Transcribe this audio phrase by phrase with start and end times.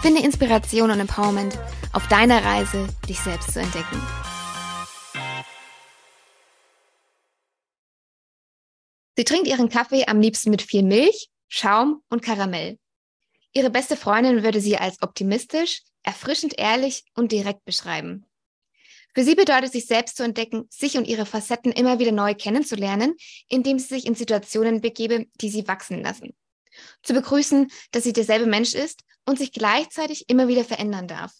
[0.00, 1.58] Finde Inspiration und Empowerment
[1.92, 4.00] auf deiner Reise, dich selbst zu entdecken.
[9.16, 12.78] Sie trinkt ihren Kaffee am liebsten mit viel Milch, Schaum und Karamell.
[13.52, 18.24] Ihre beste Freundin würde sie als optimistisch, erfrischend ehrlich und direkt beschreiben.
[19.14, 23.16] Für sie bedeutet sich selbst zu entdecken, sich und ihre Facetten immer wieder neu kennenzulernen,
[23.48, 26.36] indem sie sich in Situationen begebe, die sie wachsen lassen.
[27.02, 31.32] Zu begrüßen, dass sie derselbe Mensch ist und sich gleichzeitig immer wieder verändern darf.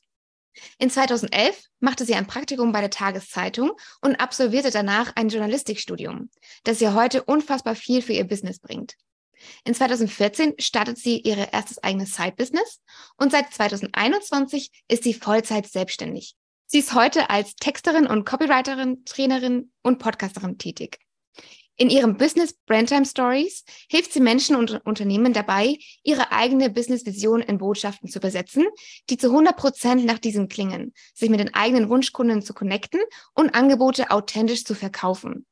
[0.78, 6.30] In 2011 machte sie ein Praktikum bei der Tageszeitung und absolvierte danach ein Journalistikstudium,
[6.64, 8.94] das ihr heute unfassbar viel für ihr Business bringt.
[9.64, 12.80] In 2014 startet sie ihr erstes eigenes Side-Business
[13.16, 16.34] und seit 2021 ist sie Vollzeit selbstständig.
[16.66, 20.98] Sie ist heute als Texterin und Copywriterin, Trainerin und Podcasterin tätig.
[21.80, 27.58] In ihrem Business Brandtime Stories hilft sie Menschen und Unternehmen dabei, ihre eigene Business-Vision in
[27.58, 28.66] Botschaften zu übersetzen,
[29.08, 33.00] die zu 100 Prozent nach diesem klingen, sich mit den eigenen Wunschkunden zu connecten
[33.32, 35.46] und Angebote authentisch zu verkaufen.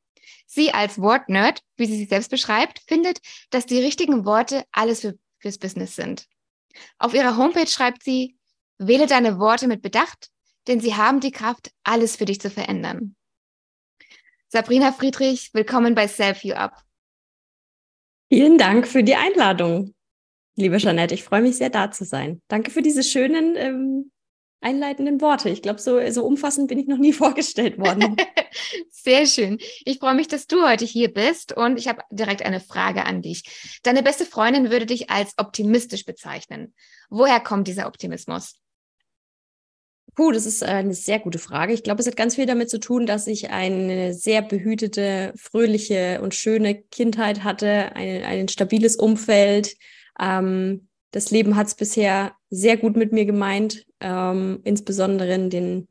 [0.46, 5.16] Sie als Wortnerd, wie sie sich selbst beschreibt, findet, dass die richtigen Worte alles für,
[5.38, 6.26] fürs Business sind.
[6.98, 8.36] Auf ihrer Homepage schreibt sie,
[8.78, 10.30] wähle deine Worte mit Bedacht,
[10.66, 13.14] denn sie haben die Kraft, alles für dich zu verändern.
[14.48, 16.80] Sabrina Friedrich, willkommen bei Self You Up.
[18.28, 19.92] Vielen Dank für die Einladung,
[20.54, 21.14] liebe Jeanette.
[21.14, 22.40] Ich freue mich sehr, da zu sein.
[22.46, 24.12] Danke für diese schönen ähm,
[24.60, 25.48] einleitenden Worte.
[25.48, 28.16] Ich glaube, so, so umfassend bin ich noch nie vorgestellt worden.
[28.90, 29.58] Sehr schön.
[29.84, 33.22] Ich freue mich, dass du heute hier bist und ich habe direkt eine Frage an
[33.22, 33.80] dich.
[33.82, 36.72] Deine beste Freundin würde dich als optimistisch bezeichnen.
[37.10, 38.60] Woher kommt dieser Optimismus?
[40.16, 41.74] Puh, das ist eine sehr gute Frage.
[41.74, 46.22] Ich glaube, es hat ganz viel damit zu tun, dass ich eine sehr behütete, fröhliche
[46.22, 49.76] und schöne Kindheit hatte, ein, ein stabiles Umfeld.
[50.18, 55.88] Ähm, das Leben hat es bisher sehr gut mit mir gemeint, ähm, insbesondere in den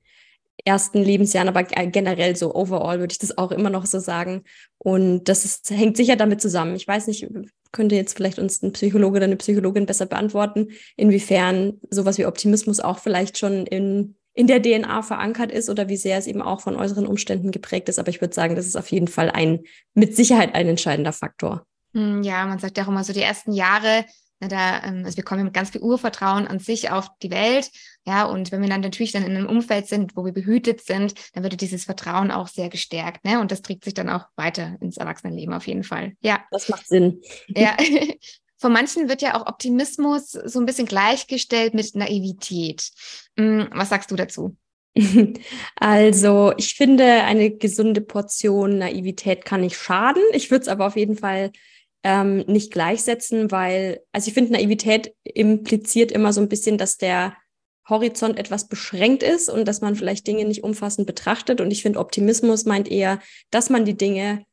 [0.63, 4.43] ersten Lebensjahren, aber generell so overall würde ich das auch immer noch so sagen.
[4.79, 6.75] Und das ist, hängt sicher damit zusammen.
[6.75, 7.27] Ich weiß nicht,
[7.75, 12.79] könnte jetzt vielleicht uns ein Psychologe oder eine Psychologin besser beantworten, inwiefern sowas wie Optimismus
[12.79, 16.61] auch vielleicht schon in, in der DNA verankert ist oder wie sehr es eben auch
[16.61, 17.99] von äußeren Umständen geprägt ist.
[17.99, 19.59] Aber ich würde sagen, das ist auf jeden Fall ein,
[19.93, 21.65] mit Sicherheit ein entscheidender Faktor.
[21.93, 24.05] Hm, ja, man sagt ja auch immer so, die ersten Jahre
[24.39, 27.71] da, ähm, also wir kommen mit ganz viel Urvertrauen an sich auf die Welt.
[28.05, 31.13] Ja, und wenn wir dann natürlich dann in einem Umfeld sind, wo wir behütet sind,
[31.33, 33.25] dann wird dieses Vertrauen auch sehr gestärkt.
[33.25, 33.39] Ne?
[33.39, 36.13] Und das trägt sich dann auch weiter ins Erwachsenenleben auf jeden Fall.
[36.21, 36.43] Ja.
[36.51, 37.21] Das macht Sinn.
[37.47, 37.77] Ja.
[38.57, 42.89] Von manchen wird ja auch Optimismus so ein bisschen gleichgestellt mit Naivität.
[43.37, 44.55] Hm, was sagst du dazu?
[45.75, 50.23] Also, ich finde, eine gesunde Portion Naivität kann nicht schaden.
[50.31, 51.51] Ich würde es aber auf jeden Fall
[52.05, 57.35] ähm, nicht gleichsetzen, weil, also ich finde, Naivität impliziert immer so ein bisschen, dass der
[57.89, 61.61] Horizont etwas beschränkt ist und dass man vielleicht Dinge nicht umfassend betrachtet.
[61.61, 64.45] Und ich finde, Optimismus meint eher, dass man die Dinge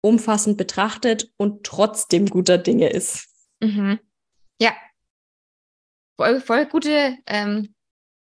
[0.00, 3.26] umfassend betrachtet und trotzdem guter Dinge ist.
[3.60, 3.98] Mhm.
[4.60, 4.72] Ja.
[6.16, 7.74] Voll, voll gute ähm,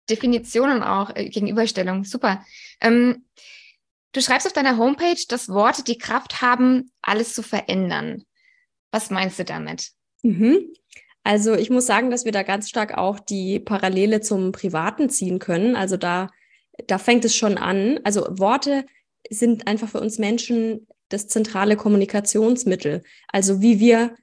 [0.08, 2.04] Definitionen auch, äh, Gegenüberstellung.
[2.04, 2.44] Super.
[2.80, 3.26] Ähm,
[4.12, 8.24] du schreibst auf deiner Homepage, dass Worte die Kraft haben, alles zu verändern.
[8.92, 9.90] Was meinst du damit?
[10.22, 10.72] Mhm.
[11.24, 15.38] Also ich muss sagen, dass wir da ganz stark auch die Parallele zum Privaten ziehen
[15.38, 15.76] können.
[15.76, 16.28] Also da,
[16.86, 18.00] da fängt es schon an.
[18.04, 18.84] Also Worte
[19.30, 23.02] sind einfach für uns Menschen das zentrale Kommunikationsmittel.
[23.28, 24.14] Also wie wir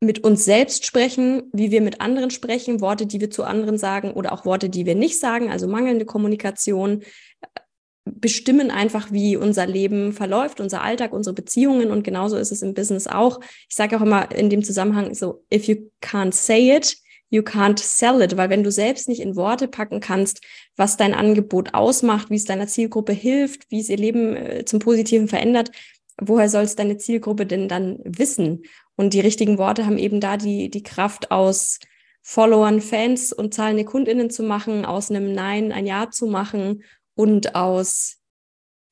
[0.00, 4.10] mit uns selbst sprechen, wie wir mit anderen sprechen, Worte, die wir zu anderen sagen
[4.10, 7.02] oder auch Worte, die wir nicht sagen, also mangelnde Kommunikation,
[8.04, 12.74] bestimmen einfach, wie unser Leben verläuft, unser Alltag, unsere Beziehungen und genauso ist es im
[12.74, 13.40] Business auch.
[13.68, 16.96] Ich sage auch immer in dem Zusammenhang so, if you can't say it,
[17.30, 20.42] you can't sell it, weil wenn du selbst nicht in Worte packen kannst,
[20.76, 24.80] was dein Angebot ausmacht, wie es deiner Zielgruppe hilft, wie es ihr Leben äh, zum
[24.80, 25.70] Positiven verändert,
[26.20, 28.64] woher soll es deine Zielgruppe denn dann wissen?
[28.96, 31.78] Und die richtigen Worte haben eben da die, die Kraft aus
[32.20, 36.82] Followern, Fans und zahlende KundInnen zu machen, aus einem Nein ein Ja zu machen
[37.22, 38.18] und aus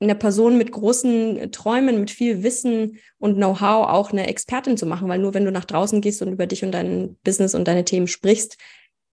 [0.00, 5.09] einer Person mit großen Träumen, mit viel Wissen und Know-how auch eine Expertin zu machen,
[5.09, 7.85] weil nur wenn du nach draußen gehst und über dich und dein Business und deine
[7.85, 8.56] Themen sprichst,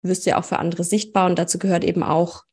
[0.01, 2.43] wirst du ja auch für andere sichtbar und dazu gehört eben auch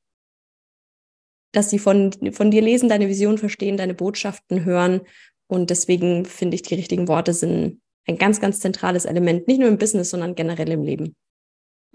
[1.54, 5.02] dass sie von, von dir lesen, deine Vision verstehen, deine Botschaften hören.
[5.46, 9.68] Und deswegen finde ich, die richtigen Worte sind ein ganz, ganz zentrales Element, nicht nur
[9.68, 11.14] im Business, sondern generell im Leben.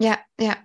[0.00, 0.56] Ja, ja.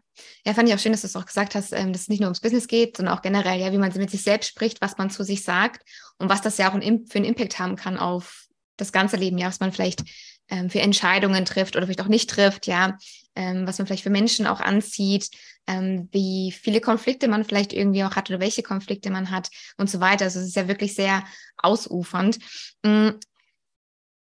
[0.45, 2.19] Ja, fand ich auch schön, dass du es auch gesagt hast, ähm, dass es nicht
[2.19, 4.97] nur ums Business geht, sondern auch generell, ja, wie man mit sich selbst spricht, was
[4.97, 8.47] man zu sich sagt und was das ja auch für einen Impact haben kann auf
[8.77, 10.03] das ganze Leben, ja, was man vielleicht
[10.49, 12.97] ähm, für Entscheidungen trifft oder vielleicht auch nicht trifft, ja,
[13.35, 15.29] ähm, was man vielleicht für Menschen auch anzieht,
[15.67, 19.99] wie viele Konflikte man vielleicht irgendwie auch hat oder welche Konflikte man hat und so
[19.99, 20.25] weiter.
[20.25, 21.23] Also es ist ja wirklich sehr
[21.57, 22.37] ausufernd.
[22.83, 23.19] Mhm.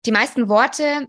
[0.07, 1.07] Die meisten Worte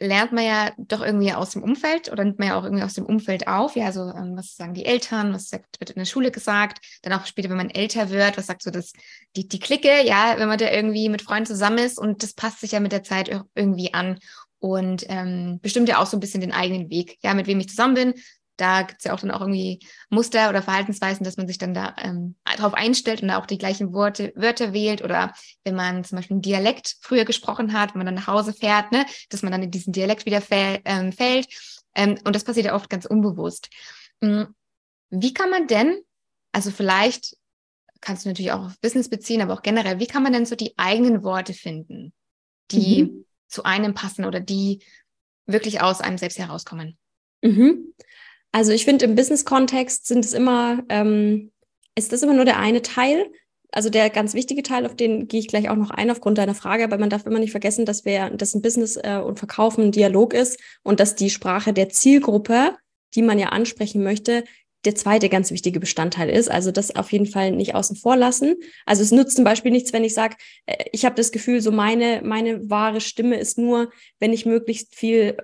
[0.00, 2.94] lernt man ja doch irgendwie aus dem Umfeld oder nimmt man ja auch irgendwie aus
[2.94, 3.76] dem Umfeld auf.
[3.76, 7.26] Ja, also ähm, was sagen die Eltern, was wird in der Schule gesagt, dann auch
[7.26, 8.92] später, wenn man älter wird, was sagt so das,
[9.36, 12.60] die, die Clique, ja, wenn man da irgendwie mit Freunden zusammen ist und das passt
[12.60, 14.18] sich ja mit der Zeit irgendwie an
[14.60, 17.18] und ähm, bestimmt ja auch so ein bisschen den eigenen Weg.
[17.22, 18.14] Ja, mit wem ich zusammen bin,
[18.58, 21.74] da gibt es ja auch dann auch irgendwie Muster oder Verhaltensweisen, dass man sich dann
[21.74, 25.32] da ähm, darauf einstellt und da auch die gleichen Worte, Wörter wählt oder
[25.64, 28.92] wenn man zum Beispiel einen Dialekt früher gesprochen hat, wenn man dann nach Hause fährt,
[28.92, 31.48] ne, dass man dann in diesen Dialekt wieder fäll, ähm, fällt.
[31.94, 33.70] Ähm, und das passiert ja oft ganz unbewusst.
[34.20, 34.54] Mhm.
[35.10, 36.02] Wie kann man denn,
[36.52, 37.36] also vielleicht
[38.00, 40.56] kannst du natürlich auch auf Business beziehen, aber auch generell, wie kann man denn so
[40.56, 42.12] die eigenen Worte finden,
[42.70, 43.24] die mhm.
[43.46, 44.82] zu einem passen oder die
[45.46, 46.98] wirklich aus einem selbst herauskommen?
[47.42, 47.94] Mhm.
[48.52, 51.52] Also ich finde, im Business-Kontext sind es immer, ähm,
[51.94, 53.26] ist das immer nur der eine Teil.
[53.70, 56.54] Also der ganz wichtige Teil, auf den gehe ich gleich auch noch ein aufgrund deiner
[56.54, 59.84] Frage, aber man darf immer nicht vergessen, dass wir, dass ein Business äh, und Verkaufen
[59.84, 62.76] ein Dialog ist und dass die Sprache der Zielgruppe,
[63.14, 64.44] die man ja ansprechen möchte,
[64.84, 66.50] der zweite ganz wichtige Bestandteil ist.
[66.50, 68.56] Also das auf jeden Fall nicht außen vor lassen.
[68.86, 71.70] Also es nutzt zum Beispiel nichts, wenn ich sage, äh, ich habe das Gefühl, so
[71.70, 75.36] meine, meine wahre Stimme ist nur, wenn ich möglichst viel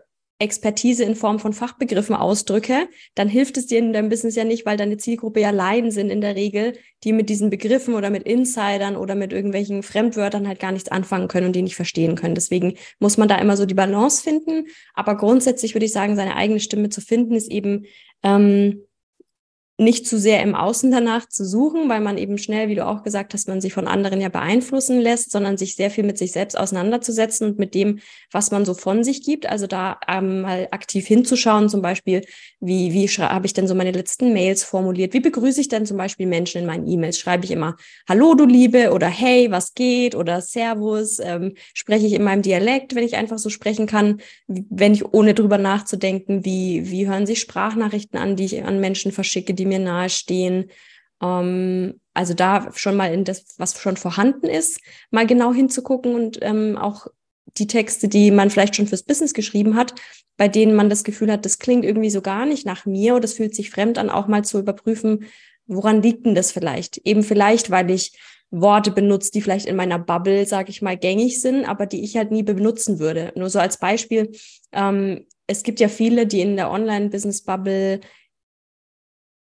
[0.45, 4.65] Expertise in Form von Fachbegriffen ausdrücke, dann hilft es dir in deinem Business ja nicht,
[4.67, 8.23] weil deine Zielgruppe ja Laien sind in der Regel, die mit diesen Begriffen oder mit
[8.25, 12.35] Insidern oder mit irgendwelchen Fremdwörtern halt gar nichts anfangen können und die nicht verstehen können.
[12.35, 14.67] Deswegen muss man da immer so die Balance finden.
[14.95, 17.87] Aber grundsätzlich würde ich sagen, seine eigene Stimme zu finden, ist eben
[18.23, 18.83] ähm,
[19.77, 23.03] nicht zu sehr im Außen danach zu suchen, weil man eben schnell, wie du auch
[23.03, 26.31] gesagt hast, man sich von anderen ja beeinflussen lässt, sondern sich sehr viel mit sich
[26.31, 27.99] selbst auseinanderzusetzen und mit dem,
[28.31, 29.47] was man so von sich gibt.
[29.47, 32.23] Also da ähm, mal aktiv hinzuschauen, zum Beispiel,
[32.61, 35.13] wie, wie habe ich denn so meine letzten Mails formuliert?
[35.13, 37.19] Wie begrüße ich denn zum Beispiel Menschen in meinen E-Mails?
[37.19, 37.77] Schreibe ich immer
[38.09, 41.19] Hallo, du Liebe oder Hey, was geht oder Servus?
[41.19, 45.35] Ähm, spreche ich in meinem Dialekt, wenn ich einfach so sprechen kann, wenn ich ohne
[45.35, 49.69] drüber nachzudenken, wie, wie hören sich Sprachnachrichten an, die ich an Menschen verschicke, die die
[49.69, 50.71] mir nahestehen.
[51.23, 54.81] Ähm, also da schon mal in das, was schon vorhanden ist,
[55.11, 57.07] mal genau hinzugucken und ähm, auch
[57.57, 59.95] die Texte, die man vielleicht schon fürs Business geschrieben hat,
[60.37, 63.23] bei denen man das Gefühl hat, das klingt irgendwie so gar nicht nach mir oder
[63.23, 65.25] das fühlt sich fremd an, auch mal zu überprüfen,
[65.67, 66.99] woran liegt denn das vielleicht?
[66.99, 68.19] Eben vielleicht, weil ich
[68.51, 72.17] Worte benutze, die vielleicht in meiner Bubble, sage ich mal, gängig sind, aber die ich
[72.17, 73.33] halt nie benutzen würde.
[73.37, 74.33] Nur so als Beispiel,
[74.73, 78.01] ähm, es gibt ja viele, die in der Online-Business-Bubble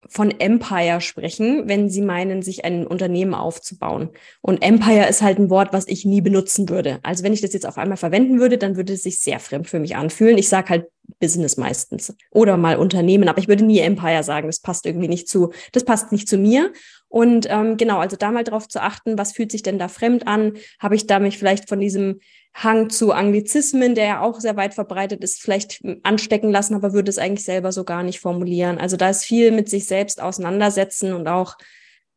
[0.08, 4.10] von Empire sprechen, wenn sie meinen, sich ein Unternehmen aufzubauen.
[4.40, 6.98] Und Empire ist halt ein Wort, was ich nie benutzen würde.
[7.02, 9.68] Also wenn ich das jetzt auf einmal verwenden würde, dann würde es sich sehr fremd
[9.68, 10.38] für mich anfühlen.
[10.38, 10.86] Ich sage halt
[11.20, 14.46] Business meistens oder mal Unternehmen, aber ich würde nie Empire sagen.
[14.46, 16.72] Das passt irgendwie nicht zu, das passt nicht zu mir.
[17.08, 20.26] Und ähm, genau, also da mal drauf zu achten, was fühlt sich denn da fremd
[20.26, 20.54] an?
[20.80, 22.20] Habe ich da mich vielleicht von diesem
[22.54, 27.10] Hang zu Anglizismen, der ja auch sehr weit verbreitet ist, vielleicht anstecken lassen, aber würde
[27.10, 28.78] es eigentlich selber so gar nicht formulieren.
[28.78, 31.56] Also da ist viel mit sich selbst auseinandersetzen und auch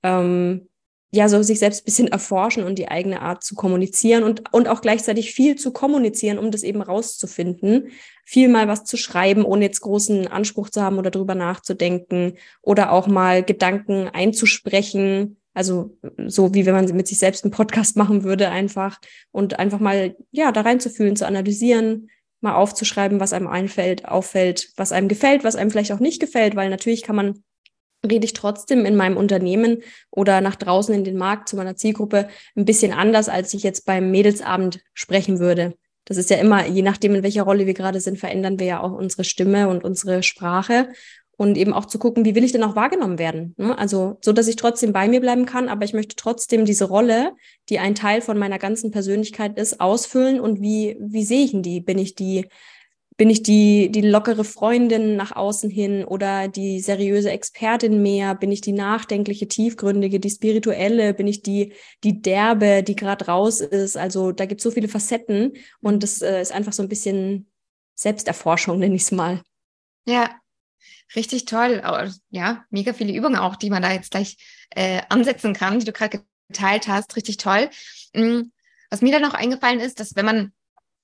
[0.03, 0.69] ähm,
[1.11, 4.67] ja so sich selbst ein bisschen erforschen und die eigene Art zu kommunizieren und, und
[4.67, 7.89] auch gleichzeitig viel zu kommunizieren, um das eben rauszufinden.
[8.23, 12.91] Viel mal was zu schreiben, ohne jetzt großen Anspruch zu haben oder drüber nachzudenken oder
[12.91, 15.97] auch mal Gedanken einzusprechen, also
[16.27, 18.99] so wie wenn man mit sich selbst einen Podcast machen würde einfach
[19.31, 22.09] und einfach mal ja da reinzufühlen, zu analysieren,
[22.41, 26.55] mal aufzuschreiben, was einem einfällt, auffällt, was einem gefällt, was einem vielleicht auch nicht gefällt,
[26.55, 27.43] weil natürlich kann man
[28.07, 29.79] rede ich trotzdem in meinem Unternehmen
[30.11, 33.87] oder nach draußen in den Markt zu meiner Zielgruppe ein bisschen anders, als ich jetzt
[33.87, 35.73] beim Mädelsabend sprechen würde.
[36.05, 38.79] Das ist ja immer, je nachdem, in welcher Rolle wir gerade sind, verändern wir ja
[38.81, 40.89] auch unsere Stimme und unsere Sprache
[41.37, 43.53] und eben auch zu gucken, wie will ich denn auch wahrgenommen werden?
[43.57, 43.77] Ne?
[43.77, 47.33] Also so, dass ich trotzdem bei mir bleiben kann, aber ich möchte trotzdem diese Rolle,
[47.69, 51.61] die ein Teil von meiner ganzen Persönlichkeit ist, ausfüllen und wie wie sehe ich denn
[51.61, 51.79] die?
[51.79, 52.47] Bin ich die
[53.17, 58.33] bin ich die die lockere Freundin nach außen hin oder die seriöse Expertin mehr?
[58.33, 61.13] Bin ich die nachdenkliche, tiefgründige, die spirituelle?
[61.13, 63.95] Bin ich die die derbe, die gerade raus ist?
[63.95, 67.47] Also da gibt es so viele Facetten und das äh, ist einfach so ein bisschen
[67.93, 69.43] Selbsterforschung, nenne ich es mal.
[70.07, 70.29] Ja,
[71.15, 71.81] Richtig toll.
[72.29, 74.37] Ja, mega viele Übungen auch, die man da jetzt gleich
[74.71, 77.15] äh, ansetzen kann, die du gerade geteilt hast.
[77.15, 77.69] Richtig toll.
[78.13, 78.43] Mm,
[78.89, 80.53] was mir dann noch eingefallen ist, dass wenn man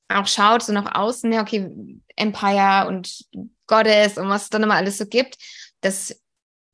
[0.10, 1.70] auch schaut, so nach außen, ja, okay,
[2.16, 3.26] Empire und
[3.68, 5.38] Goddess und was es dann immer alles so gibt,
[5.82, 6.20] dass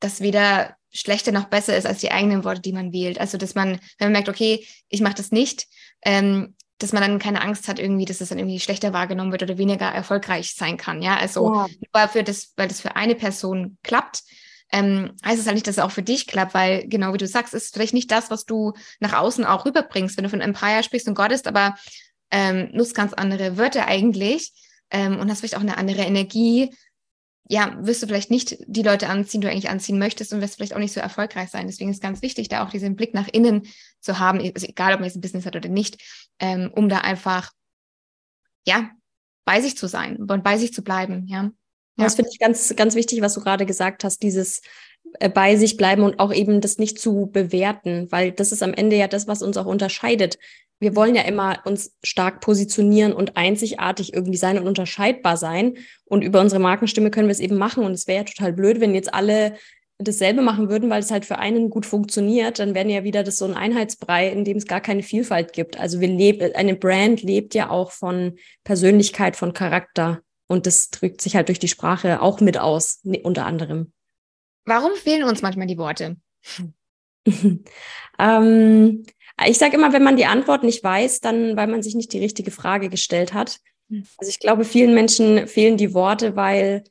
[0.00, 3.20] das weder schlechter noch besser ist als die eigenen Worte, die man wählt.
[3.20, 5.66] Also, dass man, wenn man merkt, okay, ich mache das nicht,
[6.02, 9.42] ähm, dass man dann keine Angst hat, irgendwie, dass es dann irgendwie schlechter wahrgenommen wird
[9.42, 11.02] oder weniger erfolgreich sein kann.
[11.02, 11.66] Ja, also ja.
[11.94, 14.22] Nur für das, weil das für eine Person klappt,
[14.72, 17.26] ähm, heißt es halt nicht, dass es auch für dich klappt, weil genau wie du
[17.26, 20.82] sagst, ist vielleicht nicht das, was du nach außen auch rüberbringst, wenn du von Empire
[20.82, 21.74] sprichst und Gott ist, aber
[22.30, 24.52] ähm, nutzt ganz andere Wörter eigentlich
[24.90, 26.70] ähm, und hast vielleicht auch eine andere Energie.
[27.48, 30.54] Ja, wirst du vielleicht nicht die Leute anziehen, die du eigentlich anziehen möchtest und wirst
[30.54, 31.66] vielleicht auch nicht so erfolgreich sein.
[31.66, 33.66] Deswegen ist ganz wichtig, da auch diesen Blick nach innen
[34.00, 36.00] zu haben, also egal, ob man jetzt ein Business hat oder nicht,
[36.38, 37.52] ähm, um da einfach,
[38.66, 38.90] ja,
[39.44, 41.50] bei sich zu sein und bei sich zu bleiben, ja.
[41.96, 42.06] Ja.
[42.06, 44.62] Das finde ich ganz, ganz wichtig, was du gerade gesagt hast, dieses
[45.18, 48.72] äh, bei sich bleiben und auch eben das nicht zu bewerten, weil das ist am
[48.72, 50.38] Ende ja das, was uns auch unterscheidet.
[50.78, 55.76] Wir wollen ja immer uns stark positionieren und einzigartig irgendwie sein und unterscheidbar sein.
[56.06, 57.84] Und über unsere Markenstimme können wir es eben machen.
[57.84, 59.56] Und es wäre ja total blöd, wenn jetzt alle
[60.00, 63.36] dasselbe machen würden, weil es halt für einen gut funktioniert, dann wäre ja wieder das
[63.36, 65.78] so ein Einheitsbrei, in dem es gar keine Vielfalt gibt.
[65.78, 70.20] Also wir leben, eine Brand lebt ja auch von Persönlichkeit, von Charakter.
[70.48, 73.92] Und das drückt sich halt durch die Sprache auch mit aus, ne, unter anderem.
[74.64, 76.16] Warum fehlen uns manchmal die Worte?
[78.18, 79.04] ähm,
[79.46, 82.18] ich sage immer, wenn man die Antwort nicht weiß, dann weil man sich nicht die
[82.18, 83.60] richtige Frage gestellt hat.
[83.90, 84.04] Hm.
[84.18, 86.84] Also ich glaube, vielen Menschen fehlen die Worte, weil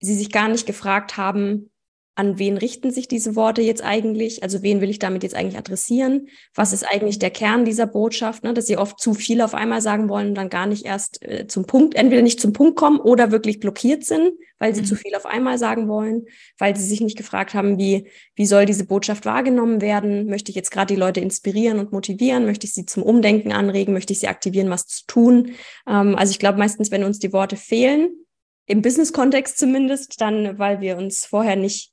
[0.00, 1.70] sie sich gar nicht gefragt haben,
[2.18, 4.42] an wen richten sich diese Worte jetzt eigentlich?
[4.42, 6.26] Also wen will ich damit jetzt eigentlich adressieren?
[6.52, 8.42] Was ist eigentlich der Kern dieser Botschaft?
[8.42, 8.54] Ne?
[8.54, 11.46] Dass sie oft zu viel auf einmal sagen wollen und dann gar nicht erst äh,
[11.46, 14.86] zum Punkt, entweder nicht zum Punkt kommen oder wirklich blockiert sind, weil sie mhm.
[14.86, 16.26] zu viel auf einmal sagen wollen,
[16.58, 20.26] weil sie sich nicht gefragt haben, wie, wie soll diese Botschaft wahrgenommen werden?
[20.26, 22.46] Möchte ich jetzt gerade die Leute inspirieren und motivieren?
[22.46, 23.94] Möchte ich sie zum Umdenken anregen?
[23.94, 25.52] Möchte ich sie aktivieren, was zu tun?
[25.88, 28.10] Ähm, also ich glaube meistens, wenn uns die Worte fehlen,
[28.66, 31.92] im Business-Kontext zumindest, dann, weil wir uns vorher nicht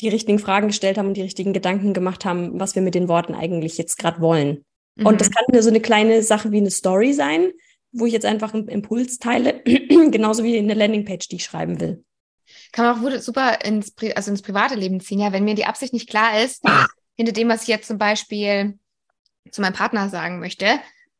[0.00, 3.08] die richtigen Fragen gestellt haben und die richtigen Gedanken gemacht haben, was wir mit den
[3.08, 4.64] Worten eigentlich jetzt gerade wollen.
[4.96, 5.06] Mhm.
[5.06, 7.50] Und das kann nur so eine kleine Sache wie eine Story sein,
[7.92, 12.04] wo ich jetzt einfach einen Impuls teile, genauso wie eine Landingpage, die ich schreiben will.
[12.72, 15.66] Kann man auch super ins, Pri also ins private Leben ziehen, ja, wenn mir die
[15.66, 16.62] Absicht nicht klar ist,
[17.16, 18.78] hinter dem, was ich jetzt zum Beispiel
[19.50, 20.66] zu meinem Partner sagen möchte,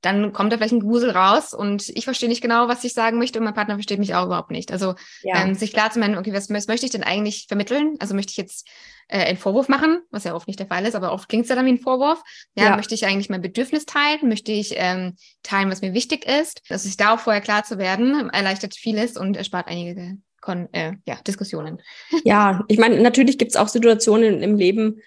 [0.01, 3.19] dann kommt da vielleicht ein Gewusel raus und ich verstehe nicht genau, was ich sagen
[3.19, 4.71] möchte und mein Partner versteht mich auch überhaupt nicht.
[4.71, 5.43] Also ja.
[5.43, 7.97] ähm, sich klar zu machen, okay, was, was, möchte ich denn eigentlich vermitteln?
[7.99, 8.69] Also möchte ich jetzt
[9.09, 11.49] äh, einen Vorwurf machen, was ja oft nicht der Fall ist, aber oft klingt es
[11.49, 12.23] ja dann wie ein Vorwurf.
[12.57, 14.29] Ja, ja, möchte ich eigentlich mein Bedürfnis teilen?
[14.29, 16.63] Möchte ich ähm, teilen, was mir wichtig ist?
[16.69, 20.93] Also sich da auch vorher klar zu werden, erleichtert vieles und erspart einige Kon äh,
[21.07, 21.83] ja, Diskussionen.
[22.25, 25.01] Ja, ich meine, natürlich gibt es auch Situationen im Leben,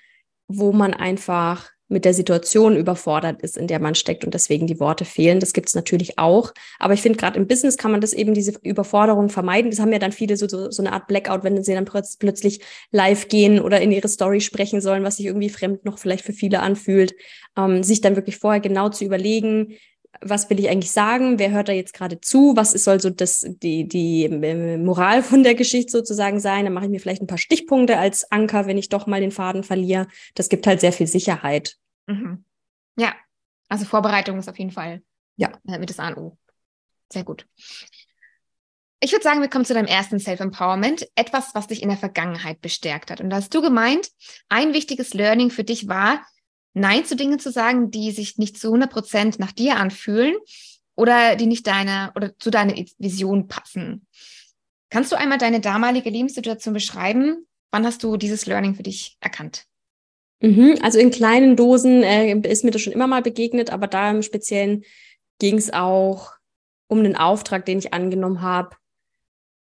[0.47, 4.79] wo man einfach mit der Situation überfordert ist, in der man steckt und deswegen die
[4.79, 5.39] Worte fehlen.
[5.39, 6.53] Das gibt es natürlich auch.
[6.79, 9.69] Aber ich finde, gerade im Business kann man das eben, diese Überforderung vermeiden.
[9.69, 12.61] Das haben ja dann viele so, so, so eine Art Blackout, wenn sie dann plötzlich
[12.91, 16.33] live gehen oder in ihre Story sprechen sollen, was sich irgendwie fremd noch vielleicht für
[16.33, 17.13] viele anfühlt.
[17.57, 19.75] Ähm, sich dann wirklich vorher genau zu überlegen,
[20.19, 21.39] was will ich eigentlich sagen?
[21.39, 22.55] Wer hört da jetzt gerade zu?
[22.55, 26.65] Was soll so das, die, die äh, Moral von der Geschichte sozusagen sein?
[26.65, 29.31] Dann mache ich mir vielleicht ein paar Stichpunkte als Anker, wenn ich doch mal den
[29.31, 30.07] Faden verliere.
[30.35, 31.77] Das gibt halt sehr viel Sicherheit.
[32.07, 32.45] Mhm.
[32.97, 33.13] Ja,
[33.69, 35.01] also Vorbereitung ist auf jeden Fall
[35.35, 35.51] ja.
[35.67, 36.37] Äh, mit das A und O.
[37.11, 37.47] Sehr gut.
[38.99, 41.07] Ich würde sagen, wir kommen zu deinem ersten Self-Empowerment.
[41.15, 43.19] Etwas, was dich in der Vergangenheit bestärkt hat.
[43.19, 44.09] Und da hast du gemeint,
[44.47, 46.23] ein wichtiges Learning für dich war,
[46.73, 50.35] Nein zu Dingen zu sagen, die sich nicht zu 100 Prozent nach dir anfühlen
[50.95, 54.07] oder die nicht deiner oder zu deiner Vision passen.
[54.89, 57.47] Kannst du einmal deine damalige Lebenssituation beschreiben?
[57.71, 59.65] Wann hast du dieses Learning für dich erkannt?
[60.41, 64.09] Mhm, also in kleinen Dosen äh, ist mir das schon immer mal begegnet, aber da
[64.09, 64.83] im Speziellen
[65.39, 66.33] ging es auch
[66.87, 68.75] um einen Auftrag, den ich angenommen habe,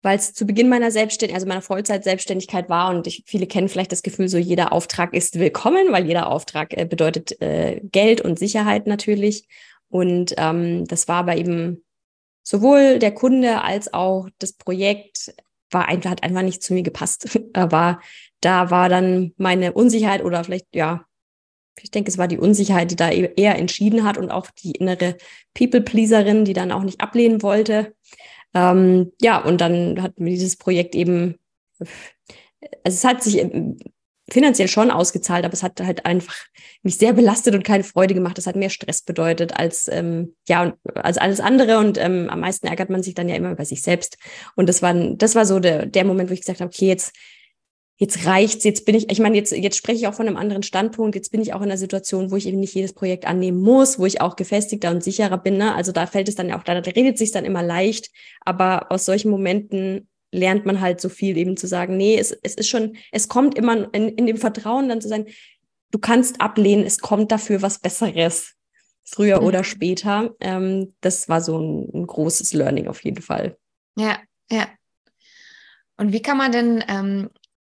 [0.02, 3.92] weil es zu Beginn meiner Selbstständigkeit, also meiner Vollzeit-Selbstständigkeit war und ich, viele kennen vielleicht
[3.92, 8.40] das Gefühl, so jeder Auftrag ist willkommen, weil jeder Auftrag äh, bedeutet äh, Geld und
[8.40, 9.48] Sicherheit natürlich.
[9.90, 11.84] Und ähm, das war aber eben
[12.44, 15.34] sowohl der Kunde als auch das Projekt
[15.72, 17.40] war einfach, hat einfach nicht zu mir gepasst.
[17.54, 18.00] aber
[18.42, 21.06] da war dann meine Unsicherheit oder vielleicht, ja,
[21.82, 24.72] ich denke, es war die Unsicherheit, die da e-, eher entschieden hat und auch die
[24.72, 25.18] innere
[25.54, 27.96] People-Pleaserin, die dann auch nicht ablehnen wollte.
[28.54, 31.36] Ähm, ja, und dann hat mir dieses Projekt eben,
[31.80, 31.90] also
[32.84, 33.38] es hat sich
[34.32, 36.36] finanziell schon ausgezahlt, aber es hat halt einfach
[36.84, 38.38] mich sehr belastet und keine Freude gemacht.
[38.38, 42.68] Das hat mehr Stress bedeutet als ähm, ja als alles andere und ähm, am meisten
[42.68, 44.18] ärgert man sich dann ja immer über sich selbst.
[44.56, 47.14] Und das war das war so der der Moment, wo ich gesagt habe, okay, jetzt
[48.02, 50.64] jetzt reicht's, jetzt bin ich, ich meine, jetzt, jetzt spreche ich auch von einem anderen
[50.64, 53.62] Standpunkt, jetzt bin ich auch in einer Situation, wo ich eben nicht jedes Projekt annehmen
[53.62, 55.58] muss, wo ich auch gefestigter und sicherer bin.
[55.58, 55.76] Ne?
[55.76, 58.10] Also da fällt es dann ja auch, da redet sich dann immer leicht,
[58.44, 62.56] aber aus solchen Momenten lernt man halt so viel eben zu sagen, nee, es, es
[62.56, 65.26] ist schon, es kommt immer in, in dem Vertrauen dann zu sein,
[65.92, 68.54] du kannst ablehnen, es kommt dafür was Besseres,
[69.04, 69.48] früher mhm.
[69.48, 70.34] oder später.
[70.40, 73.58] Ähm, das war so ein, ein großes Learning auf jeden Fall.
[73.96, 74.18] Ja,
[74.50, 74.68] ja.
[75.98, 77.30] Und wie kann man denn ähm,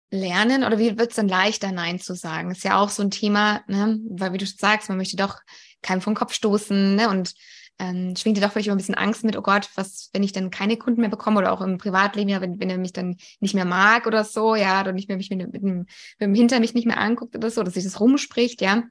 [0.09, 2.51] lernen oder wie wird es dann leichter, Nein zu sagen?
[2.51, 3.99] Ist ja auch so ein Thema, ne?
[4.09, 5.39] weil wie du sagst, man möchte doch
[5.81, 7.09] keinem vom Kopf stoßen ne?
[7.09, 7.33] und
[7.79, 10.31] ähm, schwingt dir doch vielleicht immer ein bisschen Angst mit, oh Gott, was, wenn ich
[10.31, 13.17] dann keine Kunden mehr bekomme oder auch im Privatleben, ja, wenn, wenn er mich dann
[13.39, 15.87] nicht mehr mag oder so, ja, oder nicht mehr mich mit, mit, dem, mit
[16.19, 18.83] dem Hinter mich nicht mehr anguckt oder so, dass sich das rumspricht, ja.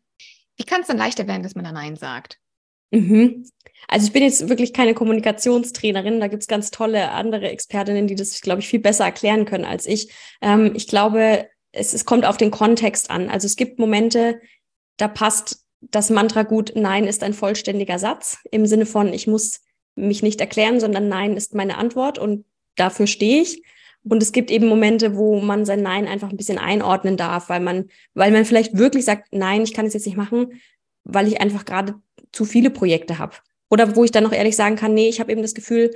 [0.56, 2.38] Wie kann es dann leichter werden, dass man da Nein sagt?
[2.90, 3.44] Mhm.
[3.88, 8.14] Also ich bin jetzt wirklich keine Kommunikationstrainerin, da gibt es ganz tolle andere Expertinnen, die
[8.14, 10.12] das, glaube ich, viel besser erklären können als ich.
[10.40, 13.28] Ähm, ich glaube, es, es kommt auf den Kontext an.
[13.28, 14.40] Also es gibt Momente,
[14.96, 19.60] da passt das Mantra gut, Nein ist ein vollständiger Satz im Sinne von, ich muss
[19.94, 22.44] mich nicht erklären, sondern Nein ist meine Antwort und
[22.76, 23.62] dafür stehe ich.
[24.08, 27.60] Und es gibt eben Momente, wo man sein Nein einfach ein bisschen einordnen darf, weil
[27.60, 30.60] man, weil man vielleicht wirklich sagt, nein, ich kann es jetzt nicht machen,
[31.02, 31.94] weil ich einfach gerade
[32.30, 33.34] zu viele Projekte habe.
[33.68, 35.90] Oder wo ich dann noch ehrlich sagen kann, nee, ich habe eben das Gefühl,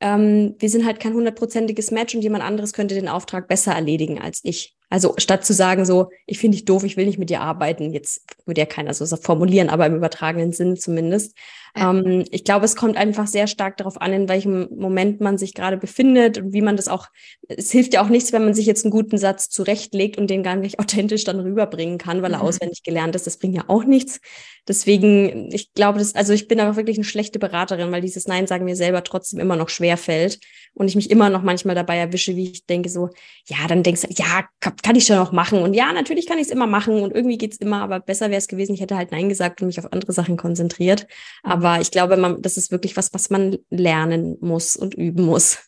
[0.00, 4.20] ähm, wir sind halt kein hundertprozentiges Match und jemand anderes könnte den Auftrag besser erledigen
[4.20, 4.74] als ich.
[4.94, 7.92] Also statt zu sagen so, ich finde dich doof, ich will nicht mit dir arbeiten,
[7.92, 11.36] jetzt würde ja keiner so formulieren, aber im übertragenen Sinn zumindest.
[11.76, 15.54] Ähm, ich glaube, es kommt einfach sehr stark darauf an, in welchem Moment man sich
[15.54, 17.08] gerade befindet und wie man das auch,
[17.48, 20.42] es hilft ja auch nichts, wenn man sich jetzt einen guten Satz zurechtlegt und den
[20.42, 22.46] gar nicht authentisch dann rüberbringen kann, weil er mhm.
[22.46, 23.26] auswendig gelernt ist.
[23.26, 24.20] Das bringt ja auch nichts.
[24.66, 28.46] Deswegen, ich glaube, das, also ich bin aber wirklich eine schlechte Beraterin, weil dieses Nein
[28.46, 30.38] sagen mir selber trotzdem immer noch schwer fällt
[30.72, 33.10] und ich mich immer noch manchmal dabei erwische, wie ich denke so,
[33.46, 36.46] ja, dann denkst du, ja, kann ich schon noch machen und ja, natürlich kann ich
[36.46, 39.12] es immer machen und irgendwie geht's immer, aber besser wäre es gewesen, ich hätte halt
[39.12, 41.06] Nein gesagt und mich auf andere Sachen konzentriert.
[41.42, 45.24] Aber aber ich glaube, man, das ist wirklich was, was man lernen muss und üben
[45.24, 45.58] muss.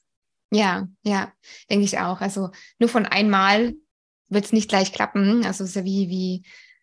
[0.52, 1.32] Ja, ja,
[1.70, 2.20] denke ich auch.
[2.20, 3.74] Also nur von einmal
[4.28, 5.44] wird es nicht gleich klappen.
[5.46, 6.42] Also es ist ja wie, wie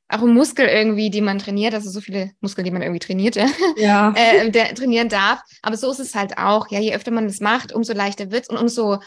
[0.10, 3.36] auch ein Muskel irgendwie, die man trainiert, also so viele Muskeln, die man irgendwie trainiert,
[3.78, 4.14] ja.
[4.16, 5.42] äh, der, trainieren darf.
[5.62, 6.70] Aber so ist es halt auch.
[6.72, 9.00] Ja, je öfter man das macht, umso leichter wird es und umso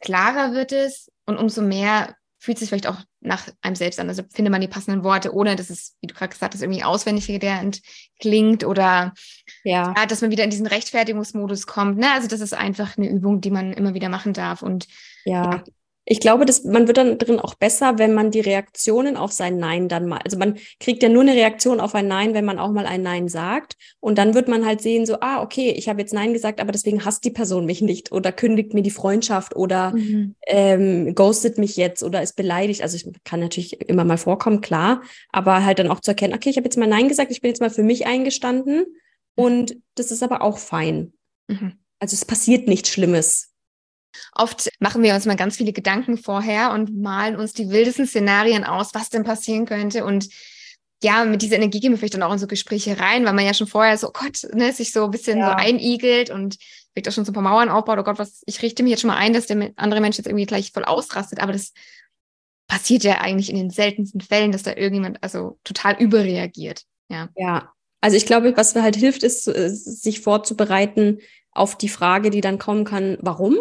[0.00, 4.08] klarer wird es und umso mehr fühlt sich vielleicht auch nach einem selbst an.
[4.08, 6.84] Also findet man die passenden Worte, ohne dass es, wie du gerade gesagt hast, irgendwie
[6.84, 7.80] auswendig gelernt
[8.20, 9.14] klingt oder
[9.64, 9.94] ja.
[9.96, 10.06] ja.
[10.06, 11.96] dass man wieder in diesen Rechtfertigungsmodus kommt.
[11.96, 12.12] Ne?
[12.12, 14.60] Also das ist einfach eine Übung, die man immer wieder machen darf.
[14.60, 14.88] Und
[15.24, 15.64] ja, ja
[16.06, 19.56] ich glaube, dass man wird dann drin auch besser, wenn man die Reaktionen auf sein
[19.56, 22.58] Nein dann mal, also man kriegt ja nur eine Reaktion auf ein Nein, wenn man
[22.58, 23.76] auch mal ein Nein sagt.
[24.00, 26.72] Und dann wird man halt sehen, so, ah, okay, ich habe jetzt Nein gesagt, aber
[26.72, 30.34] deswegen hasst die Person mich nicht oder kündigt mir die Freundschaft oder mhm.
[30.46, 32.82] ähm, ghostet mich jetzt oder ist beleidigt.
[32.82, 36.50] Also ich kann natürlich immer mal vorkommen, klar, aber halt dann auch zu erkennen, okay,
[36.50, 38.84] ich habe jetzt mal Nein gesagt, ich bin jetzt mal für mich eingestanden
[39.36, 41.14] und das ist aber auch fein.
[41.48, 41.78] Mhm.
[41.98, 43.53] Also es passiert nichts Schlimmes
[44.32, 48.64] Oft machen wir uns mal ganz viele Gedanken vorher und malen uns die wildesten Szenarien
[48.64, 50.04] aus, was denn passieren könnte.
[50.04, 50.28] Und
[51.02, 53.44] ja, mit dieser Energie gehen wir vielleicht dann auch in so Gespräche rein, weil man
[53.44, 55.48] ja schon vorher so, oh Gott, ne, sich so ein bisschen ja.
[55.48, 56.56] so einigelt und
[56.92, 57.98] vielleicht auch schon so ein paar Mauern aufbaut.
[57.98, 60.26] Oh Gott, was, ich richte mich jetzt schon mal ein, dass der andere Mensch jetzt
[60.26, 61.40] irgendwie gleich voll ausrastet.
[61.40, 61.72] Aber das
[62.66, 66.84] passiert ja eigentlich in den seltensten Fällen, dass da irgendjemand also total überreagiert.
[67.08, 67.28] Ja.
[67.36, 67.72] Ja.
[68.00, 71.20] Also ich glaube, was halt hilft, ist, äh, sich vorzubereiten
[71.52, 73.56] auf die Frage, die dann kommen kann, warum?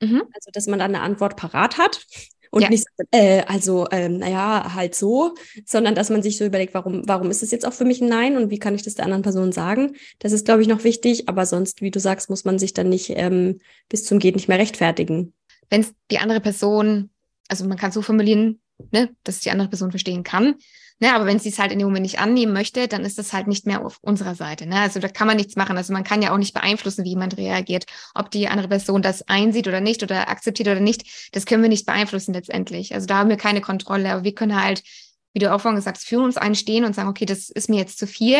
[0.00, 0.22] Mhm.
[0.34, 2.06] Also, dass man dann eine Antwort parat hat
[2.50, 2.68] und ja.
[2.68, 7.30] nicht, äh, also, ähm, naja, halt so, sondern dass man sich so überlegt, warum, warum
[7.30, 9.22] ist es jetzt auch für mich ein Nein und wie kann ich das der anderen
[9.22, 9.96] Person sagen?
[10.20, 12.88] Das ist, glaube ich, noch wichtig, aber sonst, wie du sagst, muss man sich dann
[12.88, 15.32] nicht ähm, bis zum Geht nicht mehr rechtfertigen.
[15.68, 17.10] Wenn es die andere Person,
[17.48, 18.60] also man kann so formulieren,
[18.92, 20.54] ne, dass die andere Person verstehen kann,
[21.00, 23.32] Ne, aber wenn sie es halt in dem Moment nicht annehmen möchte, dann ist das
[23.32, 24.64] halt nicht mehr auf unserer Seite.
[24.64, 24.78] Ne?
[24.78, 25.76] Also da kann man nichts machen.
[25.76, 27.86] Also man kann ja auch nicht beeinflussen, wie jemand reagiert.
[28.14, 31.68] Ob die andere Person das einsieht oder nicht oder akzeptiert oder nicht, das können wir
[31.68, 32.94] nicht beeinflussen letztendlich.
[32.94, 34.12] Also da haben wir keine Kontrolle.
[34.12, 34.84] Aber wir können halt,
[35.32, 37.78] wie du auch vorhin gesagt hast, für uns einstehen und sagen, okay, das ist mir
[37.78, 38.38] jetzt zu viel.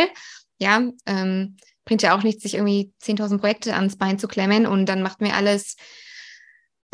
[0.61, 4.87] Ja, ähm, bringt ja auch nichts, sich irgendwie 10.000 Projekte ans Bein zu klemmen und
[4.87, 5.75] dann macht mir alles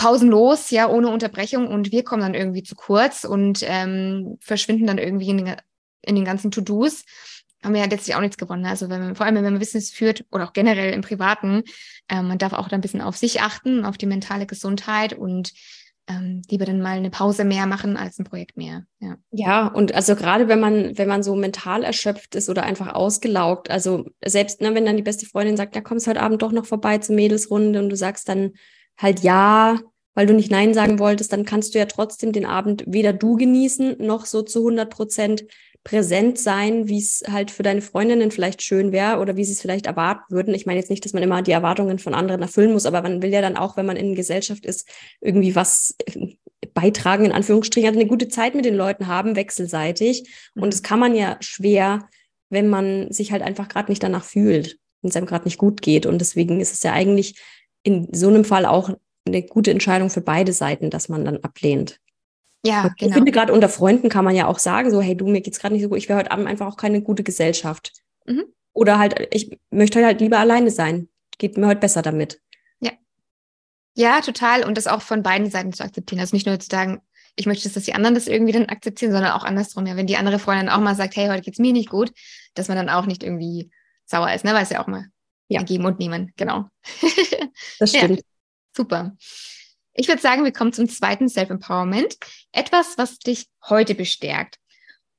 [0.00, 4.96] pausenlos, ja, ohne Unterbrechung und wir kommen dann irgendwie zu kurz und ähm, verschwinden dann
[4.96, 5.56] irgendwie in den,
[6.00, 7.04] in den ganzen To-Dos.
[7.62, 8.64] Haben wir ja letztlich auch nichts gewonnen.
[8.64, 11.64] Also wenn man, vor allem, wenn man Business führt oder auch generell im Privaten,
[12.08, 15.52] äh, man darf auch da ein bisschen auf sich achten, auf die mentale Gesundheit und
[16.08, 18.84] ähm, lieber dann mal eine Pause mehr machen als ein Projekt mehr.
[19.00, 22.94] Ja, ja und also gerade wenn man, wenn man so mental erschöpft ist oder einfach
[22.94, 26.52] ausgelaugt, also selbst ne, wenn dann die beste Freundin sagt, ja, kommst heute Abend doch
[26.52, 28.52] noch vorbei zur Mädelsrunde und du sagst dann
[29.00, 29.78] halt ja,
[30.14, 33.37] weil du nicht Nein sagen wolltest, dann kannst du ja trotzdem den Abend weder du
[33.37, 35.44] genießen noch so zu 100 Prozent
[35.83, 39.62] präsent sein, wie es halt für deine Freundinnen vielleicht schön wäre oder wie sie es
[39.62, 40.55] vielleicht erwarten würden.
[40.55, 43.23] Ich meine jetzt nicht, dass man immer die Erwartungen von anderen erfüllen muss, aber man
[43.23, 44.87] will ja dann auch, wenn man in Gesellschaft ist,
[45.23, 46.37] irgendwie was äh,
[46.75, 50.31] beitragen, in Anführungsstrichen, also eine gute Zeit mit den Leuten haben, wechselseitig.
[50.55, 52.09] Und das kann man ja schwer,
[52.51, 55.81] wenn man sich halt einfach gerade nicht danach fühlt, wenn es einem gerade nicht gut
[55.81, 56.05] geht.
[56.05, 57.40] Und deswegen ist es ja eigentlich
[57.83, 58.90] in so einem Fall auch
[59.32, 62.00] eine gute Entscheidung für beide Seiten, dass man dann ablehnt.
[62.64, 63.08] Ja, und genau.
[63.08, 65.60] Ich finde, gerade unter Freunden kann man ja auch sagen, so, hey, du, mir geht's
[65.60, 67.92] gerade nicht so gut, ich wäre heute Abend einfach auch keine gute Gesellschaft.
[68.26, 68.44] Mhm.
[68.72, 71.08] Oder halt, ich möchte halt lieber alleine sein.
[71.38, 72.40] Geht mir heute besser damit.
[72.80, 72.92] Ja.
[73.94, 74.64] Ja, total.
[74.64, 76.20] Und das auch von beiden Seiten zu akzeptieren.
[76.20, 77.00] Also nicht nur zu sagen,
[77.36, 79.86] ich möchte, dass die anderen das irgendwie dann akzeptieren, sondern auch andersrum.
[79.86, 82.12] Ja, wenn die andere Freundin auch mal sagt, hey, heute geht's mir nicht gut,
[82.54, 83.70] dass man dann auch nicht irgendwie
[84.04, 84.52] sauer ist, ne?
[84.52, 85.06] Weil es ja auch mal
[85.48, 85.62] ja.
[85.62, 86.32] geben und nehmen.
[86.36, 86.66] Genau.
[87.78, 88.18] Das stimmt.
[88.18, 88.24] Ja,
[88.74, 89.16] super.
[89.92, 92.16] Ich würde sagen, wir kommen zum zweiten Self-Empowerment.
[92.52, 94.59] Etwas, was dich heute bestärkt.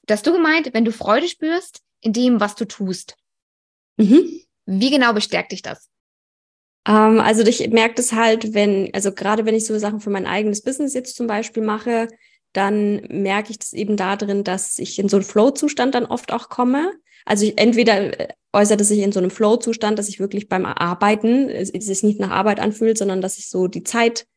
[0.04, 3.16] Das du gemeint, wenn du Freude spürst in dem, was du tust.
[3.98, 4.42] Mhm.
[4.66, 5.90] Wie genau bestärkt dich das?
[6.88, 10.26] Ähm, also ich merke das halt, wenn, also gerade wenn ich so Sachen für mein
[10.26, 12.08] eigenes Business jetzt zum Beispiel mache,
[12.54, 16.50] dann merke ich das eben darin, dass ich in so einen Flow-Zustand dann oft auch
[16.50, 16.92] komme.
[17.26, 21.50] Also ich, entweder äußert es sich in so einem Flow-Zustand, dass ich wirklich beim Arbeiten,
[21.50, 24.28] es, es sich nicht nach Arbeit anfühlt, sondern dass ich so die Zeit